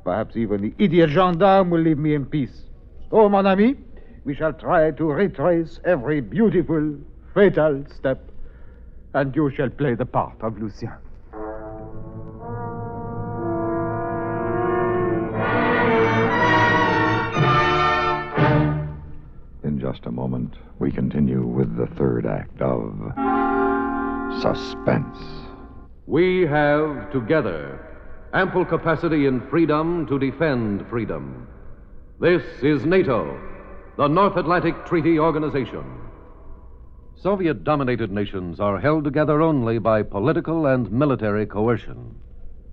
perhaps 0.04 0.36
even 0.36 0.60
the 0.60 0.74
idiot 0.78 1.10
gendarme 1.10 1.70
will 1.70 1.80
leave 1.80 1.98
me 1.98 2.14
in 2.14 2.26
peace. 2.26 2.64
So, 3.10 3.26
mon 3.30 3.46
ami, 3.46 3.76
we 4.24 4.34
shall 4.34 4.52
try 4.52 4.90
to 4.90 5.10
retrace 5.10 5.80
every 5.84 6.20
beautiful, 6.20 6.94
fatal 7.32 7.84
step, 7.96 8.30
and 9.14 9.34
you 9.34 9.50
shall 9.56 9.70
play 9.70 9.94
the 9.94 10.04
part 10.04 10.36
of 10.40 10.60
Lucien. 10.60 10.92
In 19.62 19.78
just 19.80 20.06
a 20.06 20.10
moment, 20.10 20.54
we 20.78 20.90
continue 20.90 21.46
with 21.46 21.76
the 21.76 21.86
third 21.94 22.26
act 22.26 22.60
of 22.60 22.92
Suspense. 24.42 25.16
We 26.06 26.42
have 26.42 27.12
together 27.12 27.80
ample 28.34 28.64
capacity 28.64 29.26
and 29.26 29.48
freedom 29.48 30.06
to 30.08 30.18
defend 30.18 30.86
freedom. 30.90 31.46
This 32.20 32.42
is 32.62 32.84
NATO, 32.84 33.40
the 33.96 34.08
North 34.08 34.36
Atlantic 34.36 34.86
Treaty 34.86 35.18
Organization. 35.20 36.03
Soviet 37.16 37.64
dominated 37.64 38.10
nations 38.10 38.60
are 38.60 38.78
held 38.78 39.04
together 39.04 39.40
only 39.40 39.78
by 39.78 40.02
political 40.02 40.66
and 40.66 40.90
military 40.92 41.46
coercion. 41.46 42.14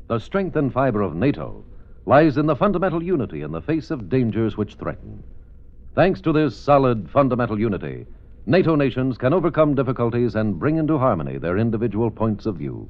The 0.07 0.19
strength 0.19 0.55
and 0.55 0.74
fiber 0.74 1.01
of 1.01 1.15
NATO 1.15 1.63
lies 2.05 2.38
in 2.38 2.48
the 2.48 2.55
fundamental 2.55 3.01
unity 3.01 3.41
in 3.41 3.51
the 3.51 3.62
face 3.62 3.91
of 3.91 4.10
dangers 4.10 4.57
which 4.57 4.75
threaten. 4.75 5.24
Thanks 5.96 6.20
to 6.22 6.33
this 6.33 6.57
solid 6.57 7.09
fundamental 7.09 7.59
unity, 7.59 8.07
NATO 8.46 8.75
nations 8.75 9.18
can 9.18 9.33
overcome 9.33 9.75
difficulties 9.75 10.35
and 10.35 10.59
bring 10.59 10.77
into 10.77 10.98
harmony 10.98 11.37
their 11.37 11.57
individual 11.57 12.09
points 12.09 12.46
of 12.46 12.55
view. 12.57 12.89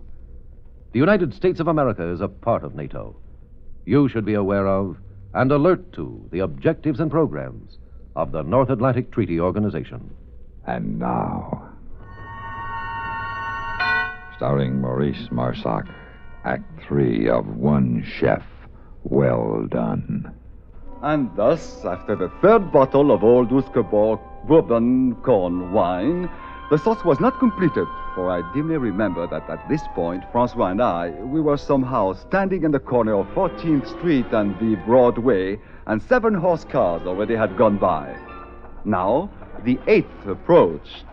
The 0.93 0.99
United 0.99 1.33
States 1.33 1.59
of 1.59 1.67
America 1.67 2.07
is 2.07 2.21
a 2.21 2.27
part 2.27 2.63
of 2.63 2.75
NATO. 2.75 3.15
You 3.85 4.07
should 4.07 4.25
be 4.25 4.33
aware 4.33 4.67
of 4.67 4.97
and 5.33 5.51
alert 5.51 5.93
to 5.93 6.27
the 6.31 6.39
objectives 6.39 6.99
and 6.99 7.11
programs 7.11 7.77
of 8.15 8.31
the 8.31 8.41
North 8.41 8.69
Atlantic 8.69 9.11
Treaty 9.11 9.39
Organization. 9.39 10.09
And 10.67 10.99
now, 10.99 11.69
starring 14.37 14.79
Maurice 14.79 15.29
Marsac, 15.31 15.87
Act 16.43 16.63
Three 16.87 17.29
of 17.29 17.47
One 17.57 18.03
Chef. 18.03 18.43
Well 19.03 19.67
done. 19.69 20.33
And 21.01 21.29
thus, 21.35 21.83
after 21.83 22.15
the 22.15 22.29
third 22.41 22.71
bottle 22.71 23.11
of 23.11 23.23
old 23.23 23.49
Usquebaugh 23.49 24.19
bourbon 24.47 25.15
corn 25.23 25.71
wine, 25.71 26.29
the 26.69 26.77
sauce 26.77 27.03
was 27.03 27.19
not 27.19 27.39
completed, 27.39 27.87
for 28.15 28.29
I 28.29 28.41
dimly 28.53 28.77
remember 28.77 29.27
that 29.27 29.49
at 29.49 29.67
this 29.67 29.81
point, 29.95 30.23
Francois 30.31 30.67
and 30.67 30.81
I, 30.81 31.09
we 31.09 31.41
were 31.41 31.57
somehow 31.57 32.13
standing 32.13 32.63
in 32.63 32.71
the 32.71 32.79
corner 32.79 33.15
of 33.15 33.27
14th 33.35 33.87
Street 33.97 34.27
and 34.31 34.57
the 34.59 34.75
Broadway, 34.85 35.59
and 35.87 36.01
seven 36.03 36.33
horse 36.33 36.63
cars 36.65 37.01
already 37.07 37.35
had 37.35 37.57
gone 37.57 37.77
by. 37.77 38.15
Now, 38.85 39.29
the 39.63 39.79
eighth 39.87 40.25
approached. 40.25 41.05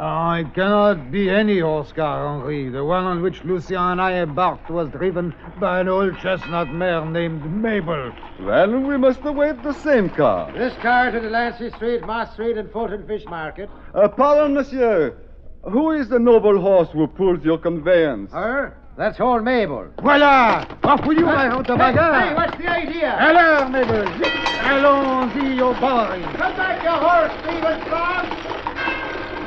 Oh, 0.00 0.30
it 0.30 0.54
cannot 0.54 1.10
be 1.10 1.28
any 1.28 1.58
horse 1.58 1.90
car, 1.90 2.28
Henri. 2.28 2.68
The 2.68 2.84
one 2.84 3.04
on 3.04 3.20
which 3.20 3.42
Lucien 3.42 3.80
and 3.80 4.00
I 4.00 4.12
embarked 4.12 4.70
was 4.70 4.88
driven 4.90 5.34
by 5.58 5.80
an 5.80 5.88
old 5.88 6.16
chestnut 6.20 6.72
mare 6.72 7.04
named 7.04 7.44
Mabel. 7.44 8.12
Well, 8.40 8.78
we 8.78 8.96
must 8.96 9.24
await 9.24 9.60
the 9.64 9.72
same 9.72 10.08
car. 10.10 10.52
This 10.52 10.72
car 10.82 11.10
to 11.10 11.20
Delancey 11.20 11.70
Street, 11.70 12.06
Moss 12.06 12.32
Street, 12.32 12.56
and 12.56 12.70
Fulton 12.70 13.08
Fish 13.08 13.24
Market. 13.24 13.68
Uh, 13.92 14.06
pardon, 14.06 14.54
monsieur. 14.54 15.16
Who 15.64 15.90
is 15.90 16.08
the 16.08 16.20
noble 16.20 16.60
horse 16.60 16.90
who 16.92 17.08
pulls 17.08 17.44
your 17.44 17.58
conveyance? 17.58 18.30
Her? 18.30 18.76
That's 18.98 19.20
old 19.20 19.44
Mabel. 19.44 19.86
Voilà! 19.98 20.66
Off 20.82 21.06
with 21.06 21.18
you, 21.18 21.26
my 21.26 21.44
Hey, 21.44 21.50
hunter 21.50 21.76
hey, 21.76 21.78
bagarre! 21.78 22.34
what's 22.34 22.58
the 22.58 22.68
idea? 22.68 23.14
Alors, 23.14 23.70
Mabel! 23.70 24.08
Allons-y 24.66 25.60
au 25.60 25.72
boy! 25.74 26.20
Come 26.36 26.56
back, 26.56 26.82
your 26.82 26.98
horse, 26.98 27.32
Stephen 27.44 27.80
Strong! 27.86 29.38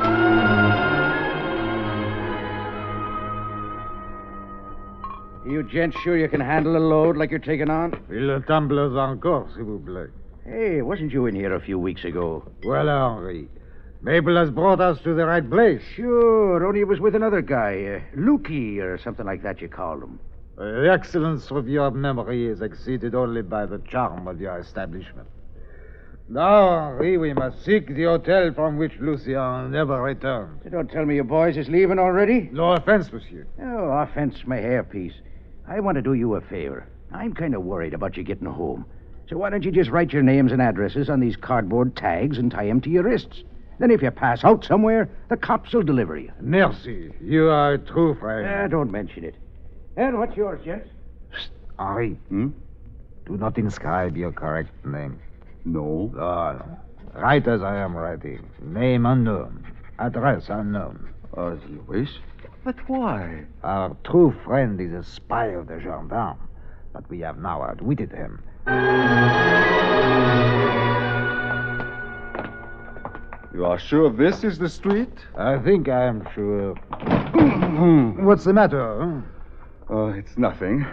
You 5.45 5.63
gents 5.63 5.97
sure 6.01 6.17
you 6.17 6.29
can 6.29 6.39
handle 6.39 6.77
a 6.77 6.79
load 6.79 7.17
like 7.17 7.29
you're 7.29 7.39
taking 7.39 7.69
on? 7.69 7.91
Il 8.09 8.41
tumblers 8.47 8.95
encore, 8.95 9.49
s'il 9.53 9.63
vous 9.65 9.79
plaît. 9.79 10.11
Hey, 10.45 10.81
wasn't 10.81 11.11
you 11.11 11.25
in 11.25 11.35
here 11.35 11.53
a 11.53 11.59
few 11.59 11.77
weeks 11.77 12.05
ago? 12.05 12.43
Voilà, 12.63 13.01
Henri. 13.09 13.49
Mabel 14.03 14.35
has 14.35 14.49
brought 14.49 14.81
us 14.81 14.99
to 15.01 15.13
the 15.13 15.25
right 15.25 15.47
place. 15.47 15.81
Sure, 15.95 16.65
only 16.65 16.79
it 16.79 16.87
was 16.87 16.99
with 16.99 17.13
another 17.15 17.41
guy, 17.41 18.01
uh, 18.01 18.17
Lukey 18.19 18.79
or 18.79 18.97
something 18.97 19.27
like 19.27 19.43
that 19.43 19.61
you 19.61 19.67
called 19.67 20.01
him. 20.01 20.19
The 20.57 20.89
excellence 20.91 21.51
of 21.51 21.69
your 21.69 21.91
memory 21.91 22.47
is 22.47 22.61
exceeded 22.61 23.13
only 23.13 23.43
by 23.43 23.67
the 23.67 23.77
charm 23.79 24.27
of 24.27 24.41
your 24.41 24.57
establishment. 24.57 25.27
Now, 26.29 26.69
Henri, 26.69 27.17
we 27.17 27.33
must 27.33 27.63
seek 27.63 27.87
the 27.93 28.05
hotel 28.05 28.51
from 28.53 28.77
which 28.77 28.97
Lucien 28.99 29.69
never 29.69 30.01
returned. 30.01 30.61
Don't 30.71 30.89
tell 30.89 31.05
me 31.05 31.15
your 31.15 31.23
boys 31.23 31.57
is 31.57 31.69
leaving 31.69 31.99
already. 31.99 32.49
No 32.51 32.71
offense, 32.73 33.11
monsieur. 33.11 33.45
Oh, 33.61 33.89
offense 33.89 34.37
my 34.47 34.57
hairpiece. 34.57 35.13
I 35.67 35.79
want 35.79 35.97
to 35.97 36.01
do 36.01 36.13
you 36.13 36.35
a 36.35 36.41
favor. 36.41 36.87
I'm 37.11 37.33
kind 37.33 37.53
of 37.53 37.63
worried 37.63 37.93
about 37.93 38.17
you 38.17 38.23
getting 38.23 38.47
home. 38.47 38.85
So 39.29 39.37
why 39.37 39.51
don't 39.51 39.63
you 39.63 39.71
just 39.71 39.91
write 39.91 40.11
your 40.11 40.23
names 40.23 40.51
and 40.51 40.61
addresses 40.61 41.09
on 41.09 41.19
these 41.19 41.35
cardboard 41.35 41.95
tags 41.95 42.39
and 42.39 42.49
tie 42.49 42.67
'em 42.67 42.81
to 42.81 42.89
your 42.89 43.03
wrists? 43.03 43.43
Then 43.81 43.89
if 43.89 44.03
you 44.03 44.11
pass 44.11 44.43
out 44.43 44.63
somewhere, 44.63 45.09
the 45.29 45.35
cops 45.37 45.73
will 45.73 45.81
deliver 45.81 46.15
you. 46.15 46.31
Merci. 46.39 47.11
You 47.19 47.49
are 47.49 47.73
a 47.73 47.77
true 47.79 48.13
friend. 48.13 48.47
Ah, 48.47 48.67
don't 48.67 48.91
mention 48.91 49.23
it. 49.23 49.33
And 49.97 50.19
what's 50.19 50.37
yours, 50.37 50.61
gents? 50.63 50.87
Henri, 51.79 52.11
Hmm? 52.29 52.49
do 53.25 53.37
not 53.37 53.57
inscribe 53.57 54.15
your 54.15 54.31
correct 54.31 54.69
name. 54.85 55.19
No. 55.65 56.11
No, 56.13 56.51
no. 56.59 56.79
Write 57.19 57.47
as 57.47 57.63
I 57.63 57.77
am 57.77 57.97
writing. 57.97 58.47
Name 58.61 59.07
unknown. 59.07 59.65
Address 59.97 60.49
unknown. 60.49 61.09
As 61.35 61.57
you 61.67 61.83
wish. 61.87 62.11
But 62.63 62.75
why? 62.87 63.45
Our 63.63 63.97
true 64.03 64.31
friend 64.45 64.79
is 64.79 64.93
a 64.93 65.03
spy 65.03 65.47
of 65.47 65.65
the 65.65 65.79
gendarme, 65.79 66.37
but 66.93 67.09
we 67.09 67.19
have 67.21 67.39
now 67.39 67.63
outwitted 67.63 68.11
him. 68.11 68.43
You 73.61 73.67
are 73.67 73.77
sure 73.77 74.09
this 74.09 74.43
is 74.43 74.57
the 74.57 74.67
street? 74.67 75.19
I 75.37 75.59
think 75.59 75.87
I 75.87 76.05
am 76.05 76.27
sure. 76.33 76.73
What's 78.25 78.43
the 78.43 78.53
matter? 78.53 78.81
huh? 78.99 79.21
Oh, 79.87 80.07
it's 80.07 80.35
nothing. 80.35 80.83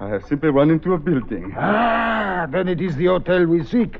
I 0.00 0.08
have 0.08 0.24
simply 0.24 0.50
run 0.50 0.70
into 0.72 0.94
a 0.94 0.98
building. 0.98 1.54
Ah, 1.56 2.48
then 2.50 2.66
it 2.66 2.80
is 2.80 2.96
the 2.96 3.06
hotel 3.06 3.46
we 3.46 3.62
seek. 3.62 3.98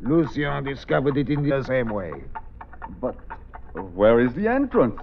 Lucien 0.00 0.64
discovered 0.64 1.16
it 1.16 1.30
in 1.30 1.48
the 1.48 1.62
same 1.62 1.90
way. 1.90 2.24
But 3.00 3.14
where 3.94 4.18
is 4.18 4.34
the 4.34 4.48
entrance? 4.48 5.00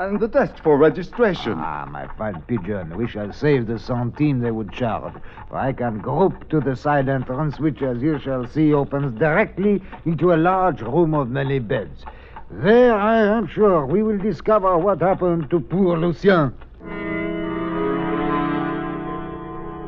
And 0.00 0.20
the 0.20 0.28
test 0.28 0.60
for 0.60 0.76
registration. 0.78 1.54
Ah, 1.56 1.84
my 1.90 2.06
fine 2.16 2.40
pigeon, 2.42 2.96
we 2.96 3.08
shall 3.08 3.32
save 3.32 3.66
the 3.66 3.80
centime 3.80 4.40
they 4.40 4.52
would 4.52 4.70
charge. 4.70 5.12
For 5.48 5.56
I 5.56 5.72
can 5.72 5.98
grope 6.00 6.48
to 6.50 6.60
the 6.60 6.76
side 6.76 7.08
entrance, 7.08 7.58
which, 7.58 7.82
as 7.82 8.00
you 8.00 8.20
shall 8.20 8.46
see, 8.46 8.72
opens 8.72 9.18
directly 9.18 9.82
into 10.04 10.32
a 10.32 10.36
large 10.36 10.82
room 10.82 11.14
of 11.14 11.30
many 11.30 11.58
beds. 11.58 12.04
There, 12.48 12.94
I 12.94 13.22
am 13.22 13.48
sure, 13.48 13.86
we 13.86 14.04
will 14.04 14.18
discover 14.18 14.78
what 14.78 15.00
happened 15.00 15.50
to 15.50 15.58
poor 15.58 15.98
Lucien. 15.98 16.54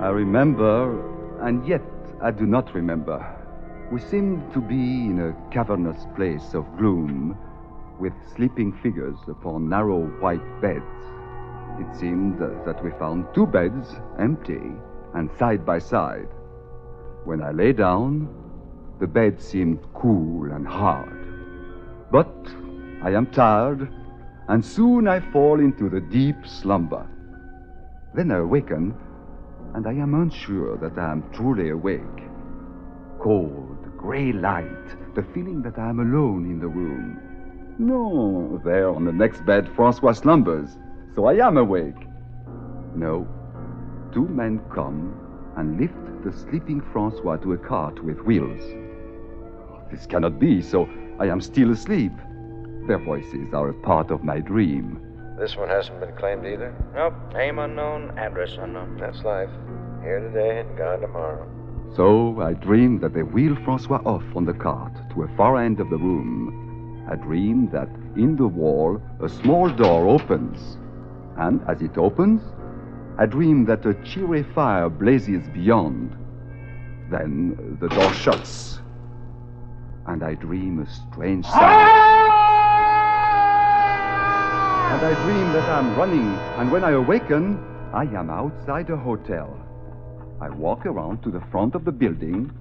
I 0.01 0.09
remember, 0.09 0.90
and 1.46 1.64
yet 1.68 1.83
I 2.20 2.33
do 2.33 2.46
not 2.46 2.75
remember. 2.75 3.25
We 3.92 4.01
seemed 4.01 4.53
to 4.55 4.61
be 4.61 5.07
in 5.07 5.20
a 5.20 5.53
cavernous 5.53 6.05
place 6.16 6.53
of 6.53 6.66
gloom, 6.79 7.38
with 8.01 8.15
sleeping 8.35 8.73
figures 8.83 9.19
upon 9.29 9.69
narrow 9.69 10.07
white 10.21 10.61
beds. 10.61 10.85
It 11.79 11.95
seemed 11.95 12.39
that 12.39 12.83
we 12.83 12.91
found 12.93 13.27
two 13.35 13.47
beds, 13.47 13.95
empty, 14.19 14.73
and 15.15 15.31
side 15.39 15.65
by 15.65 15.79
side. 15.79 16.29
When 17.25 17.43
I 17.43 17.53
lay 17.53 17.73
down, 17.73 18.29
the 18.99 19.07
bed 19.07 19.41
seemed 19.41 19.81
cool 19.95 20.51
and 20.53 20.67
hard. 20.67 21.27
But 22.11 22.35
I 23.03 23.13
am 23.13 23.27
tired, 23.27 23.93
and 24.49 24.65
soon 24.65 25.07
I 25.07 25.21
fall 25.33 25.61
into 25.61 25.89
the 25.89 26.01
deep 26.01 26.47
slumber. 26.47 27.07
Then 28.15 28.31
I 28.33 28.39
awaken, 28.39 28.95
and 29.75 29.87
I 29.87 29.93
am 29.93 30.15
unsure 30.15 30.77
that 30.79 30.99
I 30.99 31.13
am 31.13 31.31
truly 31.33 31.71
awake. 31.71 32.01
Cold, 33.21 33.79
gray 33.97 34.33
light, 34.33 35.15
the 35.15 35.23
feeling 35.35 35.63
that 35.63 35.79
I 35.79 35.89
am 35.89 36.01
alone 36.01 36.47
in 36.47 36.59
the 36.59 36.69
room. 36.69 37.30
No, 37.81 38.61
there 38.62 38.90
on 38.90 39.07
the 39.07 39.12
next 39.12 39.47
bed, 39.47 39.66
Francois 39.75 40.12
slumbers, 40.12 40.77
so 41.14 41.25
I 41.25 41.47
am 41.47 41.57
awake. 41.57 41.97
No, 42.95 43.27
two 44.12 44.29
men 44.29 44.61
come 44.71 45.16
and 45.57 45.81
lift 45.81 45.95
the 46.23 46.31
sleeping 46.31 46.83
Francois 46.93 47.38
to 47.38 47.55
a 47.55 47.57
cart 47.57 48.05
with 48.05 48.19
wheels. 48.21 48.61
This 49.90 50.05
cannot 50.05 50.38
be, 50.38 50.61
so 50.61 50.87
I 51.19 51.29
am 51.29 51.40
still 51.40 51.73
asleep. 51.73 52.12
Their 52.87 52.99
voices 52.99 53.55
are 53.55 53.71
a 53.71 53.81
part 53.81 54.11
of 54.11 54.23
my 54.23 54.40
dream. 54.40 55.01
This 55.38 55.57
one 55.57 55.71
hasn't 55.71 56.01
been 56.01 56.14
claimed 56.16 56.45
either? 56.45 56.75
Nope. 56.95 57.14
Name 57.33 57.59
unknown, 57.59 58.11
address 58.19 58.59
unknown. 58.61 58.99
That's 58.99 59.25
life. 59.25 59.49
Here 60.03 60.21
today 60.21 60.61
and 60.61 60.77
gone 60.77 61.01
tomorrow. 61.01 61.49
So 61.97 62.43
I 62.43 62.53
dream 62.53 63.01
that 63.01 63.14
they 63.14 63.23
wheel 63.23 63.57
Francois 63.64 64.03
off 64.05 64.25
on 64.37 64.45
the 64.45 64.53
cart 64.53 64.93
to 65.14 65.23
a 65.23 65.35
far 65.35 65.57
end 65.57 65.81
of 65.81 65.88
the 65.88 65.97
room. 65.97 66.66
I 67.11 67.16
dream 67.16 67.68
that 67.73 67.88
in 68.14 68.37
the 68.37 68.46
wall 68.46 69.03
a 69.20 69.29
small 69.29 69.68
door 69.68 70.07
opens. 70.07 70.79
And 71.37 71.61
as 71.66 71.83
it 71.83 71.99
opens, 71.99 72.40
I 73.18 73.27
dream 73.27 73.64
that 73.64 73.85
a 73.85 73.94
cheery 74.05 74.44
fire 74.55 74.88
blazes 74.88 75.49
beyond. 75.49 76.16
Then 77.11 77.77
the 77.81 77.88
door 77.88 78.12
shuts. 78.12 78.79
And 80.07 80.23
I 80.23 80.35
dream 80.35 80.79
a 80.79 80.87
strange 80.88 81.44
sound. 81.46 81.90
And 84.92 85.05
I 85.05 85.14
dream 85.27 85.53
that 85.53 85.68
I'm 85.68 85.96
running, 85.96 86.38
and 86.59 86.70
when 86.70 86.85
I 86.85 86.92
awaken, 86.92 87.59
I 87.92 88.05
am 88.05 88.31
outside 88.31 88.88
a 88.90 88.96
hotel. 88.96 89.59
I 90.40 90.49
walk 90.49 90.87
around 90.87 91.25
to 91.25 91.31
the 91.33 91.42
front 91.51 91.75
of 91.75 91.85
the 91.85 91.92
building. 91.92 92.53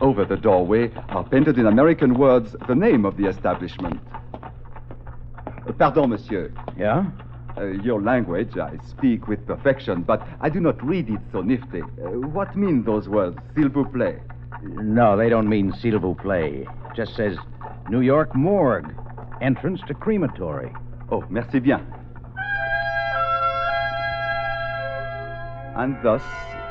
Over 0.00 0.24
the 0.24 0.36
doorway 0.36 0.92
are 1.08 1.24
painted 1.24 1.58
in 1.58 1.66
American 1.66 2.14
words 2.14 2.54
the 2.68 2.74
name 2.74 3.04
of 3.04 3.16
the 3.16 3.26
establishment. 3.26 4.00
Uh, 4.32 5.72
Pardon, 5.76 6.10
monsieur. 6.10 6.52
Yeah? 6.76 7.10
Uh, 7.56 7.64
your 7.82 8.00
language 8.00 8.56
I 8.56 8.78
speak 8.88 9.26
with 9.26 9.44
perfection, 9.46 10.02
but 10.02 10.24
I 10.40 10.48
do 10.50 10.60
not 10.60 10.82
read 10.84 11.10
it 11.10 11.20
so 11.32 11.40
nifty. 11.42 11.80
Uh, 11.82 12.20
what 12.30 12.56
mean 12.56 12.84
those 12.84 13.08
words, 13.08 13.36
s'il 13.56 13.68
vous 13.70 13.84
plaît? 13.86 14.20
No, 14.62 15.16
they 15.16 15.28
don't 15.28 15.48
mean 15.48 15.72
s'il 15.72 15.98
vous 15.98 16.14
plaît. 16.14 16.62
It 16.62 16.68
Just 16.94 17.16
says 17.16 17.36
New 17.90 18.00
York 18.00 18.34
Morgue. 18.36 18.94
Entrance 19.40 19.80
to 19.88 19.94
crematory. 19.94 20.72
Oh, 21.10 21.24
merci 21.28 21.58
bien. 21.58 21.84
And 25.76 25.96
thus, 26.02 26.22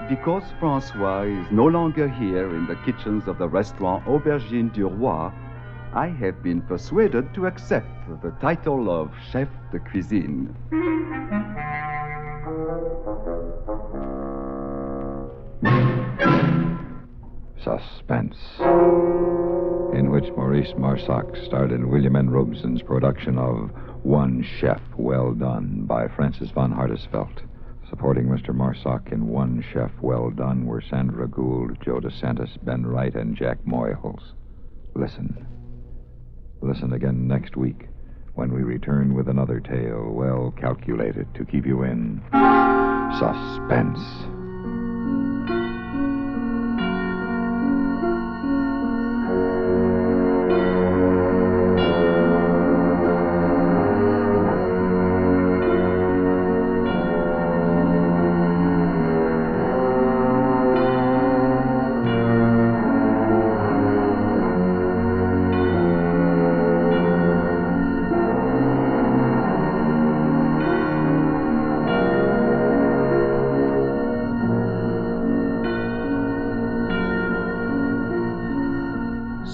because 0.10 0.44
Francois 0.60 1.24
is 1.24 1.52
no 1.52 1.66
longer 1.66 2.08
here 2.08 2.56
in 2.56 2.66
the 2.66 2.76
kitchens 2.86 3.28
of 3.28 3.38
the 3.38 3.48
restaurant 3.48 4.06
Aubergine 4.06 4.72
du 4.74 4.88
Roi, 4.88 5.32
I 5.94 6.08
have 6.08 6.42
been 6.42 6.62
persuaded 6.62 7.34
to 7.34 7.48
accept 7.48 7.88
the 8.22 8.32
title 8.40 8.90
of 8.90 9.12
chef 9.32 9.50
de 9.72 9.80
cuisine. 9.80 10.56
Suspense, 17.62 18.38
in 19.94 20.10
which 20.10 20.32
Maurice 20.38 20.74
Marsac 20.78 21.46
starred 21.46 21.74
in 21.74 21.90
William 21.90 22.16
N. 22.16 22.30
Robson's 22.30 22.82
production 22.82 23.38
of 23.38 23.72
One 24.04 24.42
Chef 24.42 24.82
Well 24.96 25.34
Done 25.34 25.84
by 25.86 26.08
Francis 26.08 26.50
von 26.52 26.72
Hardesfeld. 26.72 27.42
Supporting 27.90 28.26
Mr. 28.26 28.50
Marsac 28.50 29.14
in 29.14 29.28
One 29.28 29.64
Chef 29.72 29.92
Well 30.02 30.30
Done 30.30 30.66
were 30.66 30.82
Sandra 30.82 31.28
Gould, 31.28 31.78
Joe 31.82 32.00
DeSantis, 32.00 32.58
Ben 32.64 32.86
Wright, 32.86 33.16
and 33.16 33.36
Jack 33.36 33.60
Moyles. 33.66 34.34
Listen. 34.94 35.48
Listen 36.62 36.94
again 36.94 37.28
next 37.28 37.56
week 37.56 37.88
when 38.36 38.54
we 38.54 38.62
return 38.62 39.14
with 39.14 39.30
another 39.30 39.60
tale 39.60 40.10
well 40.12 40.54
calculated 40.60 41.34
to 41.36 41.46
keep 41.46 41.66
you 41.66 41.84
in 41.84 42.22
suspense. 43.18 44.37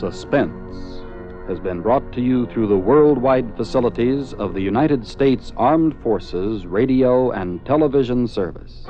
Suspense 0.03 1.01
has 1.47 1.61
been 1.61 1.81
brought 1.81 2.11
to 2.11 2.19
you 2.19 2.45
through 2.47 2.67
the 2.67 2.75
worldwide 2.75 3.55
facilities 3.55 4.33
of 4.33 4.53
the 4.53 4.59
United 4.59 5.07
States 5.07 5.53
Armed 5.55 5.95
Forces 6.03 6.65
Radio 6.65 7.31
and 7.31 7.65
Television 7.65 8.27
Service. 8.27 8.83